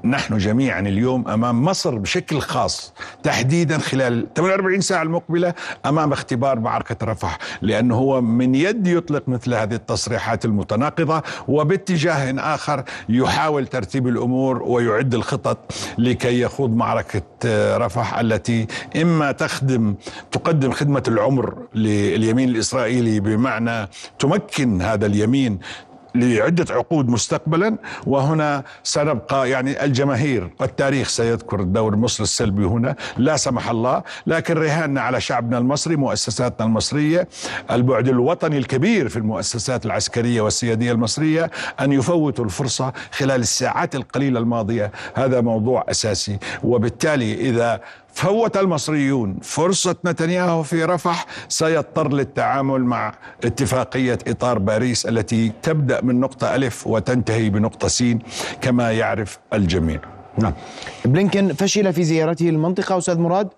نحن 0.06 0.38
جميعا 0.38 0.80
اليوم 0.80 1.28
أمام 1.28 1.64
مصر 1.66 1.96
بشكل 1.98 2.40
خاص 2.40 2.94
تحديدا 3.24 3.78
خلال 3.78 4.28
48 4.34 4.82
ساعة 4.82 5.04
أمام 5.86 6.12
اختبار 6.12 6.60
معركة 6.60 7.06
رفح 7.06 7.38
لأنه 7.62 7.96
هو 7.96 8.22
من 8.22 8.56
يد 8.56 8.88
يطلق 8.88 9.24
مثل 9.30 9.54
هذه 9.54 9.74
التصريحات 9.74 10.46
المتناقضة 10.46 11.22
وباتجاه 11.48 12.56
آخر 12.56 12.84
يحاول 13.10 13.68
ترتيب 13.68 14.08
الأمور 14.08 14.64
ويعد 14.64 15.14
الخطط 15.14 15.74
لكي 15.98 16.42
يخوض 16.42 16.76
معركة 16.76 17.22
رفح 17.78 18.20
التي 18.20 18.68
إما 19.02 19.32
تخدم 19.32 19.96
تقدم 20.32 20.72
خدمة 20.72 21.04
العمر 21.08 21.58
لليمين 21.76 22.50
الإسرائيلي 22.50 23.20
بمعنى 23.20 23.88
تمكن 24.20 24.82
هذا 24.82 25.06
اليمين 25.06 25.60
لعدة 26.16 26.74
عقود 26.74 27.10
مستقبلا 27.10 27.78
وهنا 28.08 28.64
سنبقى 28.84 29.50
يعني 29.50 29.84
الجماهير 29.86 30.50
والتاريخ 30.60 31.08
سيذكر 31.10 31.62
دور 31.62 31.96
مصر 31.96 32.24
السلبي 32.24 32.66
هنا. 32.66 32.96
لا 33.18 33.38
سمح 33.38 33.70
الله 33.70 34.04
لكن 34.28 34.54
رهاننا 34.54 35.02
على 35.02 35.22
شعبنا 35.22 35.58
المصري 35.58 35.96
مؤسساتنا 35.96 36.66
المصرية 36.66 37.28
البعد 37.72 38.08
الوطني 38.08 38.58
الكبير 38.58 39.10
في 39.10 39.18
المؤسسات 39.18 39.86
العسكرية 39.86 40.42
والسيادية 40.42 40.92
المصرية 40.92 41.52
أن 41.80 41.92
يفوتوا 41.92 42.46
الفرصة 42.46 42.94
خلال 43.12 43.42
الساعات 43.42 43.96
القليلة 43.96 44.40
الماضية. 44.40 44.92
هذا 45.14 45.42
موضوع 45.42 45.86
أساسي. 45.90 46.40
وبالتالي 46.64 47.34
إذا 47.50 47.82
فوت 48.16 48.58
المصريون 48.58 49.38
فرصة 49.42 49.96
نتنياهو 50.06 50.64
في 50.64 50.84
رفح 50.84 51.26
سيضطر 51.50 52.14
للتعامل 52.14 52.84
مع 52.84 53.14
اتفاقية 53.44 54.18
إطار 54.28 54.60
باريس 54.60 55.06
التي 55.06 55.52
تبدأ 55.64 56.02
من 56.02 56.20
نقطة 56.20 56.56
ألف 56.56 56.88
وتنتهي 56.88 57.50
بنقطة 57.50 57.88
سين 57.88 58.20
كما 58.62 58.92
يعرف 58.92 59.40
الجميع 59.54 60.00
نعم 60.38 60.54
بلينكن 61.06 61.54
فشل 61.54 61.94
في 61.94 62.04
زيارته 62.04 62.50
المنطقة 62.50 62.98
أستاذ 62.98 63.20
مراد؟ 63.20 63.50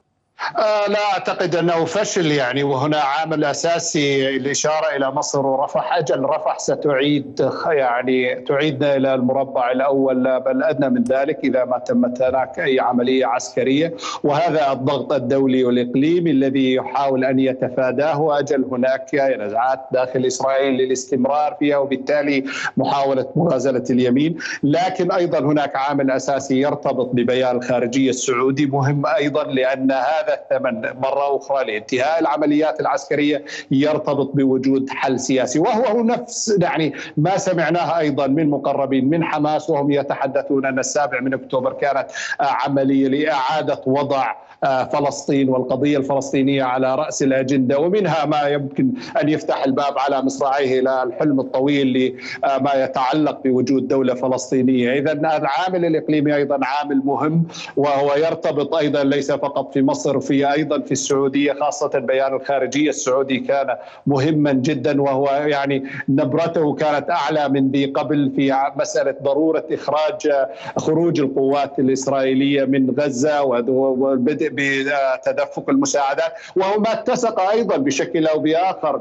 آه 0.57 0.87
لا 0.87 1.13
أعتقد 1.13 1.55
أنه 1.55 1.85
فشل 1.85 2.31
يعني 2.31 2.63
وهنا 2.63 2.97
عامل 2.97 3.43
اساسي 3.43 4.29
الإشارة 4.29 4.95
إلى 4.95 5.11
مصر 5.11 5.45
ورفح 5.45 5.97
أجل 5.97 6.23
رفح 6.23 6.59
ستعيد 6.59 7.51
يعني 7.67 8.35
تعيدنا 8.35 8.95
إلى 8.95 9.13
المربع 9.13 9.71
الأول 9.71 10.39
بل 10.39 10.63
أدنى 10.63 10.89
من 10.89 11.03
ذلك 11.03 11.39
إذا 11.43 11.65
ما 11.65 11.77
تمت 11.77 12.21
هناك 12.21 12.59
أي 12.59 12.79
عملية 12.79 13.25
عسكرية. 13.25 13.93
وهذا 14.23 14.71
الضغط 14.71 15.13
الدولي 15.13 15.63
والإقليمي 15.63 16.31
الذي 16.31 16.73
يحاول 16.73 17.25
أن 17.25 17.39
يتفاداه 17.39 18.39
أجل 18.39 18.65
هناك 18.71 19.15
نزعات 19.39 19.79
داخل 19.91 20.25
إسرائيل 20.25 20.73
للاستمرار 20.73 21.55
فيها 21.59 21.77
وبالتالي 21.77 22.43
محاولة 22.77 23.27
مغازلة 23.35 23.83
اليمين. 23.89 24.37
لكن 24.63 25.11
أيضا 25.11 25.39
هناك 25.39 25.75
عامل 25.75 26.11
أساسي 26.11 26.59
يرتبط 26.59 27.09
ببيان 27.13 27.55
الخارجية 27.55 28.09
السعودي 28.09 28.65
مهم 28.65 29.05
أيضا 29.05 29.43
لأن 29.43 29.91
هذا 29.91 30.26
هذا 30.27 30.33
الثمن 30.33 31.01
مرة 31.01 31.37
أخرى 31.37 31.65
لانتهاء 31.65 32.19
العمليات 32.19 32.79
العسكرية 32.79 33.45
يرتبط 33.71 34.31
بوجود 34.35 34.89
حل 34.89 35.19
سياسي. 35.19 35.59
وهو 35.59 36.03
نفس 36.03 36.57
يعني 36.61 36.93
ما 37.17 37.37
سمعناه 37.37 37.99
أيضا 37.99 38.27
من 38.27 38.49
مقربين 38.49 39.09
من 39.09 39.23
حماس 39.23 39.69
وهم 39.69 39.91
يتحدثون. 39.91 40.65
أن 40.65 40.79
السابع 40.79 41.19
من 41.19 41.33
أكتوبر 41.33 41.73
كانت 41.73 42.07
عملية 42.39 43.07
لإعادة 43.07 43.81
وضع 43.85 44.35
فلسطين 44.63 45.49
والقضية 45.49 45.97
الفلسطينية 45.97 46.63
على 46.63 46.95
رأس 46.95 47.23
الأجندة 47.23 47.79
ومنها 47.79 48.25
ما 48.25 48.41
يمكن 48.41 48.91
أن 49.21 49.29
يفتح 49.29 49.63
الباب 49.65 49.93
على 49.97 50.21
مصراعيه 50.21 50.79
إلى 50.79 51.03
الحلم 51.03 51.39
الطويل 51.39 52.15
لما 52.43 52.73
يتعلق 52.73 53.43
بوجود 53.43 53.87
دولة 53.87 54.13
فلسطينية. 54.13 54.93
إذا 54.99 55.11
العامل 55.11 55.85
الإقليمي 55.85 56.35
أيضا 56.35 56.59
عامل 56.63 57.01
مهم 57.05 57.43
وهو 57.77 58.13
يرتبط 58.15 58.75
أيضا 58.75 59.03
ليس 59.03 59.31
فقط 59.31 59.73
في 59.73 59.81
مصر 59.81 60.19
في 60.19 60.51
أيضا 60.53 60.79
في 60.81 60.91
السعودية 60.91 61.53
خاصة 61.53 61.99
بيان 61.99 62.33
الخارجية. 62.35 62.89
السعودي 62.89 63.39
كان 63.39 63.67
مهما 64.07 64.51
جدا 64.53 65.01
وهو 65.01 65.27
يعني 65.27 65.83
نبرته 66.09 66.73
كانت 66.73 67.09
أعلى 67.09 67.49
من 67.49 67.71
ذي 67.71 67.85
قبل 67.85 68.31
في 68.35 68.53
مسألة 68.79 69.15
ضرورة 69.23 69.65
إخراج 69.71 70.31
خروج 70.77 71.19
القوات 71.19 71.79
الإسرائيلية 71.79 72.65
من 72.65 72.95
غزة 72.99 73.43
والبدء 73.43 74.46
بتدفق 74.51 75.69
المساعدات. 75.69 76.33
وهو 76.55 76.79
ما 76.79 76.93
اتسق 76.93 77.39
أيضا 77.39 77.77
بشكل 77.77 78.27
أو 78.27 78.39
بآخر 78.39 78.97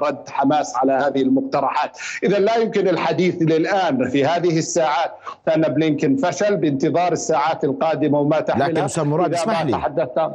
برد 0.00 0.28
حماس 0.28 0.76
على 0.76 0.92
هذه 0.92 1.22
المقترحات، 1.22 1.98
اذا 2.22 2.38
لا 2.38 2.56
يمكن 2.56 2.88
الحديث 2.88 3.42
للآن 3.42 4.10
في 4.10 4.24
هذه 4.24 4.58
الساعات. 4.58 5.10
ان 5.54 5.62
بلينكن 5.62 6.16
فشل 6.16 6.56
بانتظار 6.56 7.12
الساعات 7.12 7.64
القادمة 7.64 8.18
وما 8.18 8.40
تحملها. 8.40 8.68
لكن 8.68 8.84
أستاذ 8.84 9.04
مراد 9.04 9.34
اسمح 9.34 9.62
لي. 9.62 9.72
تحدثت. 9.72 10.32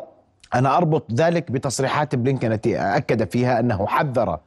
أنا 0.56 0.78
أربط 0.78 1.12
ذلك 1.14 1.52
بتصريحات 1.52 2.16
بلينكن 2.16 2.52
التي 2.52 2.78
أكد 2.78 3.32
فيها 3.32 3.60
أنه 3.60 3.88
حذر 3.88 4.40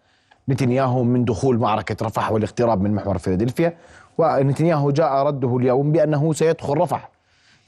نتنياهو 0.49 1.03
من 1.03 1.25
دخول 1.25 1.59
معركة 1.59 2.07
رفح 2.07 2.33
والاقتراب 2.33 2.83
من 2.83 2.95
محور 2.95 3.19
فيلادلفيا. 3.19 3.77
ونتنياهو 4.19 4.91
جاء 4.91 5.13
رده 5.13 5.57
اليوم 5.57 5.93
بأنه 5.93 6.33
سيدخل 6.33 6.79
رفح. 6.79 7.11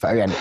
فيعني 0.01 0.33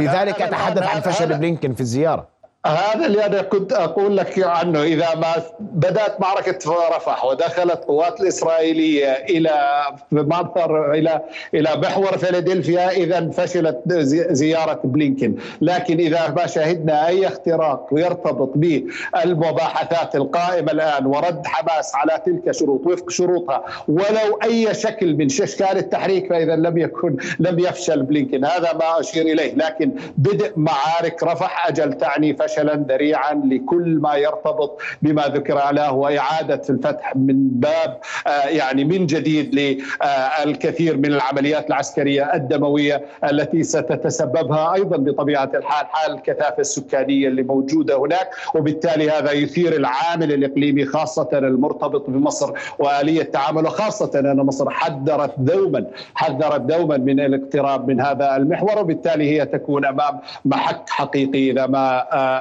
لذلك 0.00 0.42
أتحدث 0.42 0.82
عن 0.82 1.00
فشل 1.00 1.38
بلينكن 1.38 1.74
في 1.74 1.80
الزيارة. 1.80 2.28
هذا 2.68 3.06
اللي 3.06 3.26
أنا 3.26 3.42
كنت 3.42 3.72
أقول 3.72 4.16
لك 4.16 4.38
عنه 4.38 4.82
إذا 4.82 5.14
ما 5.14 5.32
بدأت 5.60 6.20
معركة 6.20 6.58
رفح 6.96 7.24
ودخلت 7.24 7.72
القوات 7.72 8.20
الإسرائيلية 8.20 9.12
إلى 9.12 9.82
مارثر 10.12 10.92
إلى 10.92 11.20
إلى 11.54 11.70
محور 11.76 12.18
فيلادلفيا 12.18 12.90
اذا 12.90 13.30
فشلت 13.30 13.82
زيارة 14.30 14.80
بلينكن، 14.84 15.34
لكن 15.60 15.98
إذا 15.98 16.34
ما 16.36 16.46
شهدنا 16.46 17.06
أي 17.06 17.26
اختراق 17.26 17.88
يرتبط 17.92 18.52
بالمباحثات 18.54 20.16
القائمة 20.16 20.72
الآن 20.72 21.06
ورد 21.06 21.46
حماس 21.46 21.94
على 21.94 22.22
تلك 22.26 22.48
الشروط 22.48 22.86
وفق 22.86 23.10
شروطها 23.10 23.64
ولو 23.88 24.38
أي 24.44 24.74
شكل 24.74 25.14
من 25.16 25.26
اشكال 25.26 25.78
التحريك 25.78 26.28
فاذا 26.28 26.56
لم 26.56 26.78
يكن 26.78 27.16
لم 27.38 27.58
يفشل 27.58 28.02
بلينكن، 28.02 28.44
هذا 28.44 28.72
ما 28.72 29.00
أشير 29.00 29.26
إليه، 29.26 29.54
لكن 29.54 29.92
بدء 30.16 30.52
معارك 30.56 31.22
رفح 31.22 31.68
أجل 31.68 31.92
تعني 31.92 32.36
فشل. 32.36 32.57
فشلا 32.58 32.74
ذريعا 32.74 33.34
لكل 33.34 33.98
ما 34.02 34.14
يرتبط 34.14 34.80
بما 35.02 35.22
ذكر 35.22 35.58
عليه 35.58 35.92
واعاده 35.92 36.62
الفتح 36.70 37.16
من 37.16 37.48
باب 37.48 38.00
آه، 38.26 38.46
يعني 38.48 38.84
من 38.84 39.06
جديد 39.06 39.54
للكثير 39.54 40.96
من 40.96 41.06
العمليات 41.06 41.68
العسكرية 41.68 42.34
الدموية 42.34 43.02
التي 43.30 43.62
ستتسببها 43.62 44.74
أيضا 44.74 44.96
بطبيعة 44.96 45.50
الحال 45.54 45.86
حال 45.86 46.14
الكثافة 46.14 46.60
السكانية 46.60 47.28
اللي 47.28 47.42
موجودة 47.42 47.98
هناك. 47.98 48.28
وبالتالي 48.54 49.10
هذا 49.10 49.32
يثير 49.32 49.76
العامل 49.76 50.32
الإقليمي 50.32 50.84
خاصة 50.84 51.28
المرتبط 51.32 52.10
بمصر 52.10 52.52
وآلية 52.78 53.22
تعامله 53.22 53.68
خاصة 53.68 54.10
أن 54.20 54.36
مصر 54.36 54.70
حذرت 54.70 55.34
دوما 55.38 55.86
حذرت 56.14 56.60
دوما 56.60 56.96
من 56.96 57.20
الاقتراب 57.20 57.88
من 57.88 58.00
هذا 58.00 58.36
المحور. 58.36 58.78
وبالتالي 58.78 59.30
هي 59.30 59.46
تكون 59.46 59.84
أمام 59.84 60.20
محك 60.44 60.88
حقيقي 60.88 61.50
إذا 61.50 61.66
ما 61.66 61.98
آه، 62.12 62.37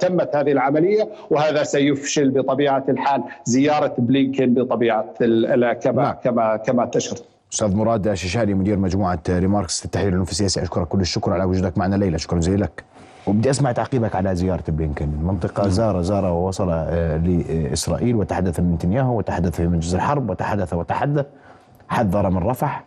تمت 0.00 0.36
هذه 0.36 0.52
العملية 0.52 1.08
وهذا 1.30 1.62
سيفشل 1.62 2.30
بطبيعة 2.30 2.84
الحال 2.88 3.22
زيارة 3.44 3.94
بلينكن 3.98 4.54
بطبيعة 4.54 5.04
كما 5.72 6.02
نعم. 6.02 6.14
كما 6.24 6.56
كما 6.56 6.86
تشر 6.86 7.16
أستاذ 7.52 7.76
مراد 7.76 8.14
ششالي 8.14 8.54
مدير 8.54 8.78
مجموعة 8.78 9.18
ريماركس 9.28 9.84
للتحليل 9.84 10.08
العلوم 10.08 10.26
السياسي 10.30 10.62
اشكرك 10.62 10.88
كل 10.88 11.00
الشكر 11.00 11.32
على 11.32 11.44
وجودك 11.44 11.78
معنا 11.78 11.94
الليلة 11.94 12.16
شكرا 12.16 12.38
جزيلا. 12.38 12.64
لك 12.64 12.84
وبدي 13.26 13.50
أسمع 13.50 13.72
تعقيبك 13.72 14.16
على 14.16 14.34
زيارة 14.34 14.64
بلينكن 14.68 15.04
المنطقة 15.04 15.60
نعم. 15.60 15.70
زار 15.70 16.02
زار 16.02 16.24
ووصل 16.24 16.68
آه، 16.70 17.16
لإسرائيل 17.16 18.16
وتحدث 18.16 18.60
من 18.60 18.72
نتنياهو 18.72 19.18
وتحدث 19.18 19.56
في 19.56 19.66
منجز 19.66 19.94
الحرب 19.94 20.30
وتحدث 20.30 20.74
وتحدث 20.74 21.26
حذر 21.88 22.30
من 22.30 22.38
رفح. 22.38 22.84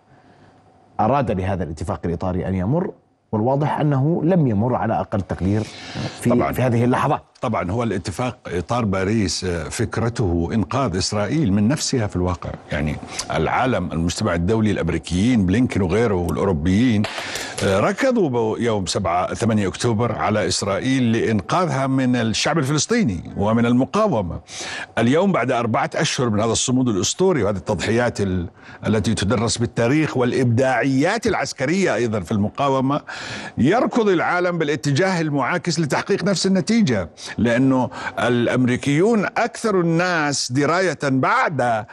أراد 1.00 1.32
لهذا 1.32 1.64
الاتفاق 1.64 2.00
الإطاري 2.06 2.48
أن 2.48 2.56
يمر. 2.56 2.92
والواضح 3.32 3.80
أنه 3.80 4.22
لم 4.24 4.48
يمر 4.48 4.76
على 4.76 5.00
أقل 5.00 5.22
تقدير 5.22 5.62
في 6.22 6.30
طبعا. 6.30 6.52
في 6.52 6.62
هذه 6.62 6.84
اللحظات 6.84 7.22
طبعا 7.42 7.72
هو 7.72 7.84
الاتفاق 7.84 8.38
إطار 8.48 8.86
باريس 8.86 9.44
آه، 9.44 9.64
فكرته 9.70 10.50
إنقاذ 10.54 10.98
إسرائيل 10.98 11.54
من 11.54 11.68
نفسها 11.68 12.08
في 12.08 12.16
الواقع 12.16 12.50
يعني 12.72 12.96
العالم 13.32 13.92
المجتمع 13.92 14.36
الدولي 14.36 14.72
الأمريكيين 14.72 15.46
بلينكن 15.46 15.82
وغيره 15.82 16.16
والأوروبيين 16.16 17.04
ركضوا 17.64 18.58
يوم 18.60 18.86
7 18.86 19.34
8 19.34 19.68
أكتوبر 19.68 20.12
على 20.12 20.48
إسرائيل 20.48 21.12
لإنقاذها 21.12 21.88
من 21.88 22.16
الشعب 22.16 22.58
الفلسطيني 22.58 23.34
ومن 23.38 23.66
المقاومة. 23.66 24.40
اليوم 24.98 25.32
بعد 25.32 25.52
أربعة 25.52 25.90
أشهر 25.96 26.30
من 26.30 26.40
هذا 26.40 26.52
الصمود 26.52 26.90
الأسطوري 26.90 27.44
وهذه 27.44 27.56
التضحيات 27.58 28.18
التي 28.88 29.14
تدرس 29.14 29.58
بالتاريخ 29.58 30.18
والإبداعيات 30.18 31.28
العسكرية 31.28 31.96
أيضا 31.96 32.20
في 32.20 32.32
المقاومة 32.32 33.02
يركض 33.58 34.10
العالم 34.10 34.58
بالاتجاه 34.58 35.22
المعاكس 35.22 35.80
لتحقيق 35.80 36.24
نفس 36.24 36.46
النتيجة 36.46 37.10
لأنه 37.38 37.90
الأمريكيون 38.20 39.26
أكثر 39.26 39.80
الناس 39.82 40.52
دراية 40.52 41.00
بعد 41.04 41.86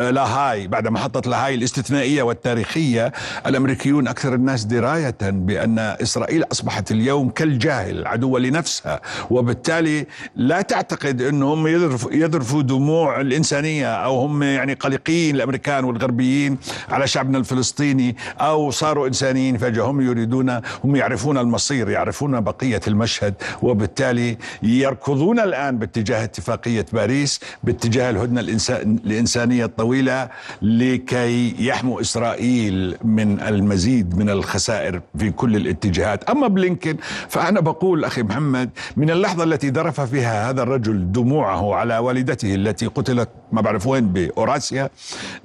لاهاي 0.00 0.66
بعد 0.68 0.88
محطة 0.88 1.30
لاهاي 1.30 1.54
الاستثنائية 1.54 2.22
والتاريخية 2.22 3.12
الأمريكيون 3.46 4.08
أكثر 4.08 4.34
الناس 4.34 4.64
دراية 4.64 5.16
بأن 5.22 5.78
إسرائيل 5.78 6.44
أصبحت 6.52 6.90
اليوم 6.90 7.28
كالجاهل 7.30 8.06
عدوة 8.06 8.40
لنفسها 8.40 9.00
وبالتالي 9.30 10.06
لا 10.36 10.60
تعتقد 10.60 11.22
أنهم 11.22 11.66
يذرفوا 12.12 12.62
دموع 12.62 13.20
الإنسانية 13.20 13.94
أو 13.94 14.20
هم 14.20 14.42
يعني 14.42 14.74
قلقين 14.74 15.34
الأمريكان 15.34 15.84
والغربيين 15.84 16.58
على 16.90 17.06
شعبنا 17.06 17.38
الفلسطيني 17.38 18.16
أو 18.40 18.70
صاروا 18.70 19.06
إنسانيين 19.08 19.58
فجأة 19.58 19.82
هم 19.84 20.00
يريدون 20.00 20.60
هم 20.84 20.96
يعرفون 20.96 21.38
المصير 21.38 21.90
يعرفون 21.90 22.40
بقية 22.40 22.80
المشهد 22.88 23.34
وبالتالي 23.62 24.38
يركضون 24.62 25.40
الآن 25.40 25.78
باتجاه 25.78 26.24
اتفاقية 26.24 26.86
باريس 26.92 27.40
باتجاه 27.64 28.10
الهدنة 28.10 28.40
الإنسانية 28.70 29.64
الطويلة 29.64 29.83
طويلة 29.84 30.28
لكي 30.62 31.54
يحموا 31.58 32.00
إسرائيل 32.00 32.96
من 33.04 33.40
المزيد 33.40 34.16
من 34.18 34.30
الخسائر 34.30 35.00
في 35.18 35.30
كل 35.30 35.56
الاتجاهات. 35.56 36.30
أما 36.30 36.48
بلينكن 36.48 36.96
فأنا 37.28 37.60
بقول 37.60 38.04
أخي 38.04 38.22
محمد 38.22 38.70
من 38.96 39.10
اللحظة 39.10 39.44
التي 39.44 39.68
ذرف 39.70 40.00
فيها 40.00 40.50
هذا 40.50 40.62
الرجل 40.62 41.12
دموعه 41.12 41.74
على 41.74 41.98
والدته 41.98 42.54
التي 42.54 42.86
قتلت 42.86 43.28
ما 43.52 43.60
بعرف 43.60 43.86
وين 43.86 44.06
بأوراسيا 44.12 44.90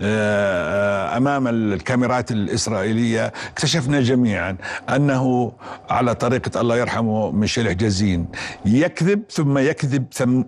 آه، 0.02 1.17
أمام 1.17 1.47
الكاميرات 1.47 2.32
الإسرائيلية 2.32 3.34
اكتشفنا 3.52 4.02
جميعا 4.02 4.52
أنه 4.95 5.52
على 5.89 6.15
طريقة 6.15 6.62
الله 6.62 6.75
يرحمه 6.78 7.32
ميشيل 7.32 7.69
حجازين 7.69 8.25
يكذب 8.65 9.21
ثم 9.38 9.58
يكذب 9.58 10.04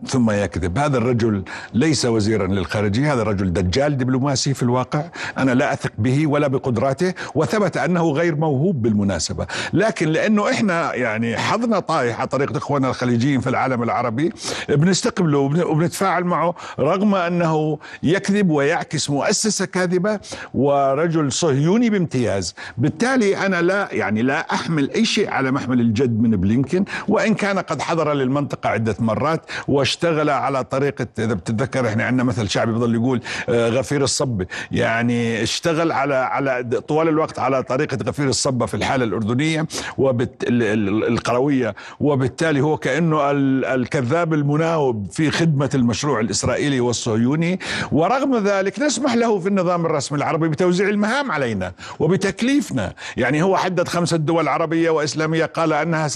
ثم 0.08 0.32
يكذب. 0.32 0.78
هذا 0.78 0.98
الرجل 0.98 1.44
ليس 1.74 2.06
وزيرا 2.06 2.48
للخارجية 2.48 3.14
هذا 3.14 3.22
الرجل 3.22 3.54
دجال. 3.54 3.81
رجال 3.82 3.98
دبلوماسي 3.98 4.54
في 4.54 4.63
الواقع 4.63 5.04
أنا 5.38 5.52
لا 5.52 5.74
أثق 5.74 5.91
به 5.98 6.28
ولا 6.28 6.48
بقدراته 6.48 7.13
وثبت 7.36 7.78
أنه 7.78 8.12
غير 8.12 8.36
موهوب 8.36 8.82
بالمناسبة. 8.82 9.48
لكن 9.74 10.08
لأنه 10.10 10.50
إحنا 10.50 10.94
يعني 10.96 11.38
حظنا 11.38 11.80
طايح 11.80 12.20
على 12.20 12.28
طريقة 12.28 12.58
إخواننا 12.58 12.89
الخليجيين 12.89 13.41
في 13.41 13.50
العالم 13.50 13.84
العربي 13.84 14.34
بنستقبله 14.70 15.38
وبنتفاعل 15.39 16.24
معه 16.24 16.56
رغم 16.80 17.15
أنه 17.15 17.78
يكذب 18.04 18.50
ويعكس 18.50 19.10
مؤسسة 19.10 19.65
كاذبة 19.65 20.20
ورجل 20.54 21.32
صهيوني 21.32 21.89
بامتياز. 21.89 22.56
بالتالي 22.78 23.46
أنا 23.46 23.62
لا 23.62 23.89
يعني 23.91 24.22
لا 24.22 24.54
أحمل 24.54 24.91
أي 24.91 25.06
شيء 25.06 25.30
على 25.30 25.52
محمل 25.52 25.80
الجد 25.80 26.20
من 26.22 26.32
بلينكن 26.32 26.86
وإن 27.08 27.34
كان 27.34 27.60
قد 27.60 27.82
حضر 27.82 28.13
للمنطقة 28.13 28.70
عدة 28.70 28.96
مرات 29.00 29.41
واشتغل 29.67 30.30
على 30.30 30.63
طريقة 30.63 31.08
إذا 31.20 31.34
بتتذكر 31.34 31.88
إحنا 31.88 32.04
عندنا 32.04 32.24
مثل 32.24 32.50
شعبي 32.50 32.72
بضل 32.72 32.96
يقول 32.96 33.22
آه، 33.50 33.70
غفير 33.74 34.04
الصبة 34.04 34.46
يعني 34.72 35.44
اشتغل 35.44 35.92
على 35.92 36.16
على 36.16 36.64
طوال 36.88 37.08
الوقت 37.08 37.40
على 37.40 37.64
طريقة 37.64 37.98
غفير 38.08 38.28
الصبة 38.30 38.66
في 38.66 38.74
الحالة 38.74 39.04
الأردنية 39.04 39.68
والقروية 39.98 41.76
وبالتالي 42.00 42.62
هو 42.62 42.78
كأنه 42.78 43.32
الكذاب 43.76 44.34
المناوب 44.34 45.08
في 45.12 45.32
خدمة 45.32 45.70
المشروع 45.76 46.20
الإسرائيلي 46.20 46.80
والصهيوني. 46.80 47.60
ورغم 47.92 48.38
ذلك 48.48 48.80
نسمح 48.80 49.14
له 49.14 49.40
في 49.40 49.48
النظام 49.48 49.86
الرسمي 49.86 50.18
العربي 50.18 50.50
بتوزيع 50.50 50.90
المهام 50.90 51.32
علينا 51.32 51.72
وبتكليفنا. 52.00 52.94
يعني 53.18 53.44
هو 53.44 53.58
حدد 53.58 53.88
خمسة 53.88 54.18
دول 54.18 54.48
عربية 54.48 54.90
وإسلامية 54.90 55.46
قال 55.46 55.74
أنها 55.74 56.08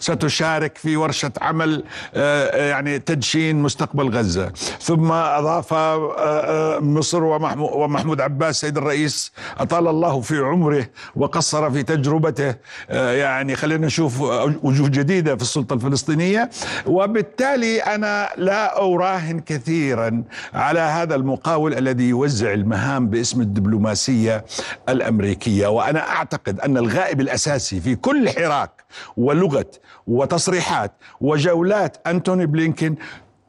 ستشارك 0.00 0.78
في 0.78 0.96
ورشة 0.96 1.32
عمل 1.40 1.84
آه، 2.14 2.68
يعني 2.68 2.98
تدشين 2.98 3.56
مستقبل 3.62 4.08
غزة. 4.08 4.52
ثم 4.80 5.12
أضاف 5.12 5.74
آه، 5.74 6.78
مصر 6.94 7.22
ومحمود 7.58 8.20
عباس 8.20 8.60
سيد 8.60 8.76
الرئيس 8.76 9.32
أطال 9.58 9.88
الله 9.88 10.20
في 10.20 10.38
عمره 10.38 10.86
وقصر 11.16 11.70
في 11.70 11.82
تجربته. 11.82 12.54
آه، 12.90 13.12
يعني 13.12 13.56
خلينا 13.56 13.86
نشوف 13.86 14.20
وجوه 14.62 14.88
جديدة 14.88 15.36
في 15.36 15.42
السلطة 15.42 15.74
الفلسطينية. 15.74 16.50
وبالتالي 16.86 17.80
أنا 17.80 18.28
لا 18.36 18.82
أراهن 18.84 19.40
كثيرا 19.40 20.22
على 20.54 20.80
هذا 20.80 21.14
المقاول 21.14 21.74
الذي 21.74 22.04
يوزع 22.08 22.52
المهام 22.52 23.08
باسم 23.08 23.40
الدبلوماسية 23.40 24.44
الأمريكية. 24.88 25.66
وأنا 25.66 26.08
أعتقد 26.08 26.60
أن 26.60 26.76
الغائب 26.76 27.20
الأساسي 27.20 27.80
في 27.80 27.94
كل 27.96 28.28
حراك 28.30 28.84
ولغة 29.16 29.70
وتصريحات 30.06 30.92
وجولات 31.20 31.96
أنتوني 32.06 32.46
بلينكين 32.46 32.96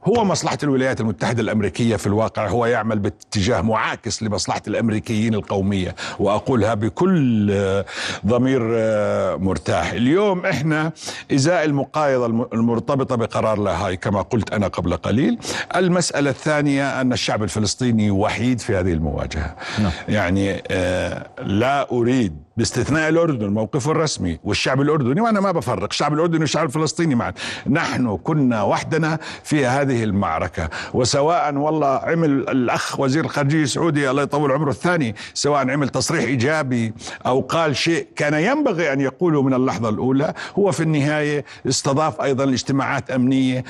هو 0.06 0.26
مصلحة 0.26 0.58
الولايات 0.64 1.02
المتحدة 1.02 1.42
الأمريكية 1.42 1.96
في 1.96 2.08
الواقع 2.08 2.48
هو 2.48 2.66
يعمل 2.66 3.00
باتجاه 3.00 3.62
معاكس 3.62 4.24
لمصلحة 4.24 4.62
الأمريكيين 4.68 5.34
القومية 5.34 5.96
وأقولها 6.20 6.74
بكل 6.74 7.50
آه، 7.52 7.86
ضمير 8.26 8.62
آه، 8.74 9.36
مرتاح. 9.36 9.92
اليوم 9.92 10.46
إحنا 10.46 10.92
إزاء 11.34 11.66
المقايضة 11.66 12.26
المرتبطة 12.54 13.16
بقرار 13.16 13.60
لاهاي 13.60 13.98
كما 13.98 14.22
قلت 14.22 14.52
أنا 14.54 14.68
قبل 14.68 14.96
قليل. 14.98 15.38
المسألة 15.76 16.30
الثانية 16.30 17.02
أن 17.02 17.14
الشعب 17.14 17.44
الفلسطيني 17.44 18.12
وحيد 18.12 18.60
في 18.60 18.76
هذه 18.76 18.94
المواجهة. 18.94 19.56
نعم. 19.80 19.92
يعني 20.10 20.64
آه، 20.72 21.28
لا 21.42 21.92
أريد 21.92 22.38
باستثناء 22.60 23.10
الأردن 23.10 23.50
موقفه 23.50 23.92
الرسمي 23.92 24.40
والشعب 24.44 24.82
الأردني 24.82 25.22
وأنا 25.22 25.40
ما 25.40 25.52
بفرق 25.52 25.88
الشعب 25.92 26.14
الأردني 26.14 26.40
والشعب 26.40 26.66
الفلسطيني 26.66 27.16
معا. 27.16 27.34
نحن 27.70 28.18
كنا 28.18 28.64
وحدنا 28.64 29.20
في 29.44 29.66
هذه 29.66 30.04
المعركة 30.04 30.70
وسواء 30.94 31.56
والله 31.56 31.88
عمل 31.88 32.30
الأخ 32.30 33.00
وزير 33.00 33.24
الخارجية 33.26 33.64
السعودي 33.64 34.10
الله 34.10 34.24
يطول 34.24 34.52
عمره 34.52 34.70
الثاني 34.70 35.16
سواء 35.34 35.70
عمل 35.70 35.90
تصريح 35.90 36.24
إيجابي 36.24 36.94
أو 37.26 37.42
قال 37.42 37.76
شيء 37.76 38.08
كان 38.16 38.34
ينبغي 38.34 38.94
أن 38.94 39.02
يقوله 39.02 39.42
من 39.42 39.54
اللحظة 39.54 39.90
الأولى 39.90 40.34
هو 40.60 40.72
في 40.72 40.84
النهاية 40.84 41.46
استضاف 41.68 42.22
أيضا 42.22 42.44
اجتماعات 42.44 43.12
أمنية 43.12 43.64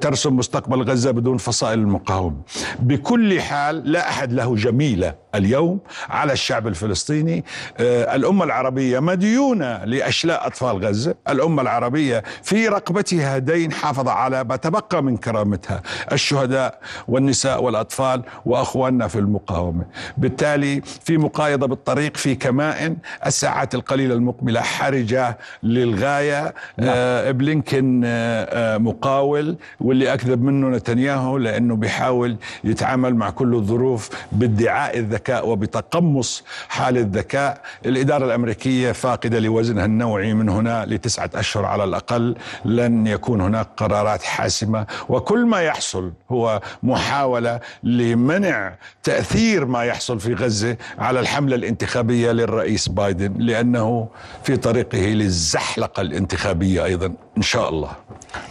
ترسم 0.00 0.36
مستقبل 0.36 0.82
غزة 0.82 1.10
بدون 1.10 1.36
فصائل 1.36 1.78
المقاومة. 1.78 2.36
بكل 2.78 3.40
حال 3.40 3.92
لا 3.92 4.08
أحد 4.08 4.32
له 4.32 4.54
جميلة 4.54 5.14
اليوم 5.34 5.80
على 6.08 6.32
الشعب 6.32 6.66
الفلسطيني. 6.66 7.44
آه، 7.78 8.14
الأمة 8.30 8.44
العربية 8.44 8.98
مديونة 9.00 9.84
لأشلاء 9.84 10.46
أطفال 10.46 10.84
غزة. 10.86 11.14
الأمة 11.28 11.62
العربية 11.62 12.22
في 12.42 12.68
رقبتها 12.68 13.38
دين 13.38 13.72
حافظ 13.72 14.08
على 14.08 14.44
ما 14.44 14.56
تبقى 14.56 15.02
من 15.02 15.16
كرامتها. 15.16 15.82
الشهداء 16.12 16.78
والنساء 17.08 17.62
والأطفال 17.62 18.22
وأخواننا 18.46 19.08
في 19.08 19.18
المقاومة. 19.18 19.84
بالتالي 20.18 20.80
في 21.04 21.18
مقايضة 21.18 21.66
بالطريق 21.66 22.16
في 22.16 22.34
كمائن 22.34 22.96
الساعات 23.26 23.74
القليلة 23.74 24.14
المقبلة 24.14 24.60
حرجة 24.60 25.38
للغاية. 25.62 26.54
نعم. 26.78 26.88
آه 26.94 27.30
بلينكن 27.30 28.02
آه, 28.04 28.74
آه، 28.74 28.78
مقاول. 28.78 29.56
واللي 29.80 30.14
أكذب 30.14 30.42
منه 30.42 30.68
نتنياهو 30.76 31.38
لأنه 31.38 31.76
بيحاول 31.76 32.36
يتعامل 32.64 33.14
مع 33.14 33.30
كل 33.30 33.54
الظروف 33.54 34.10
بادعاء 34.32 34.98
الذكاء 34.98 35.48
وبتقمص 35.48 36.44
حال 36.68 36.96
الذكاء. 36.98 37.60
الإدارة 37.86 38.19
الإدارة 38.20 38.34
الأمريكية 38.34 38.92
فاقدة 38.92 39.38
لوزنها 39.38 39.84
النوعي 39.84 40.34
من 40.34 40.48
هنا 40.48 40.84
لتسعة 40.86 41.30
أشهر 41.34 41.64
على 41.64 41.84
الأقل. 41.84 42.36
لن 42.64 43.06
يكون 43.06 43.40
هناك 43.40 43.68
قرارات 43.76 44.22
حاسمة 44.22 44.86
وكل 45.08 45.46
ما 45.46 45.60
يحصل 45.60 46.12
هو 46.30 46.60
محاولة 46.82 47.60
لمنع 47.82 48.74
تأثير 49.02 49.66
ما 49.66 49.84
يحصل 49.84 50.20
في 50.20 50.34
غزة 50.34 50.76
على 50.98 51.20
الحملة 51.20 51.56
الانتخابية 51.56 52.32
للرئيس 52.32 52.88
بايدن 52.88 53.32
لأنه 53.38 54.08
في 54.44 54.56
طريقه 54.56 54.98
للزحلقة 54.98 56.00
الانتخابية 56.00 56.84
أيضا 56.84 57.12
إن 57.36 57.42
شاء 57.42 57.68
الله. 57.68 57.90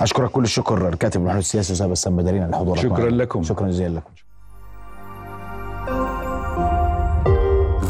أشكرك 0.01 0.31
كل 0.31 0.43
الشكر 0.43 0.89
الكاتب 0.89 1.21
المحلل 1.21 1.39
السياسي 1.39 1.73
أستاذ 1.73 1.87
بسام 1.87 2.15
بدرين 2.15 2.41
على 2.43 2.49
الحضور. 2.49 2.77
شكرا 2.77 3.09
لكم. 3.09 3.43
شكرا 3.43 3.67
جزيلا 3.67 3.95
لكم. 3.95 4.09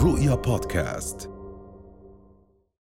رؤيا 0.04 0.36
بودكاست. 0.36 1.39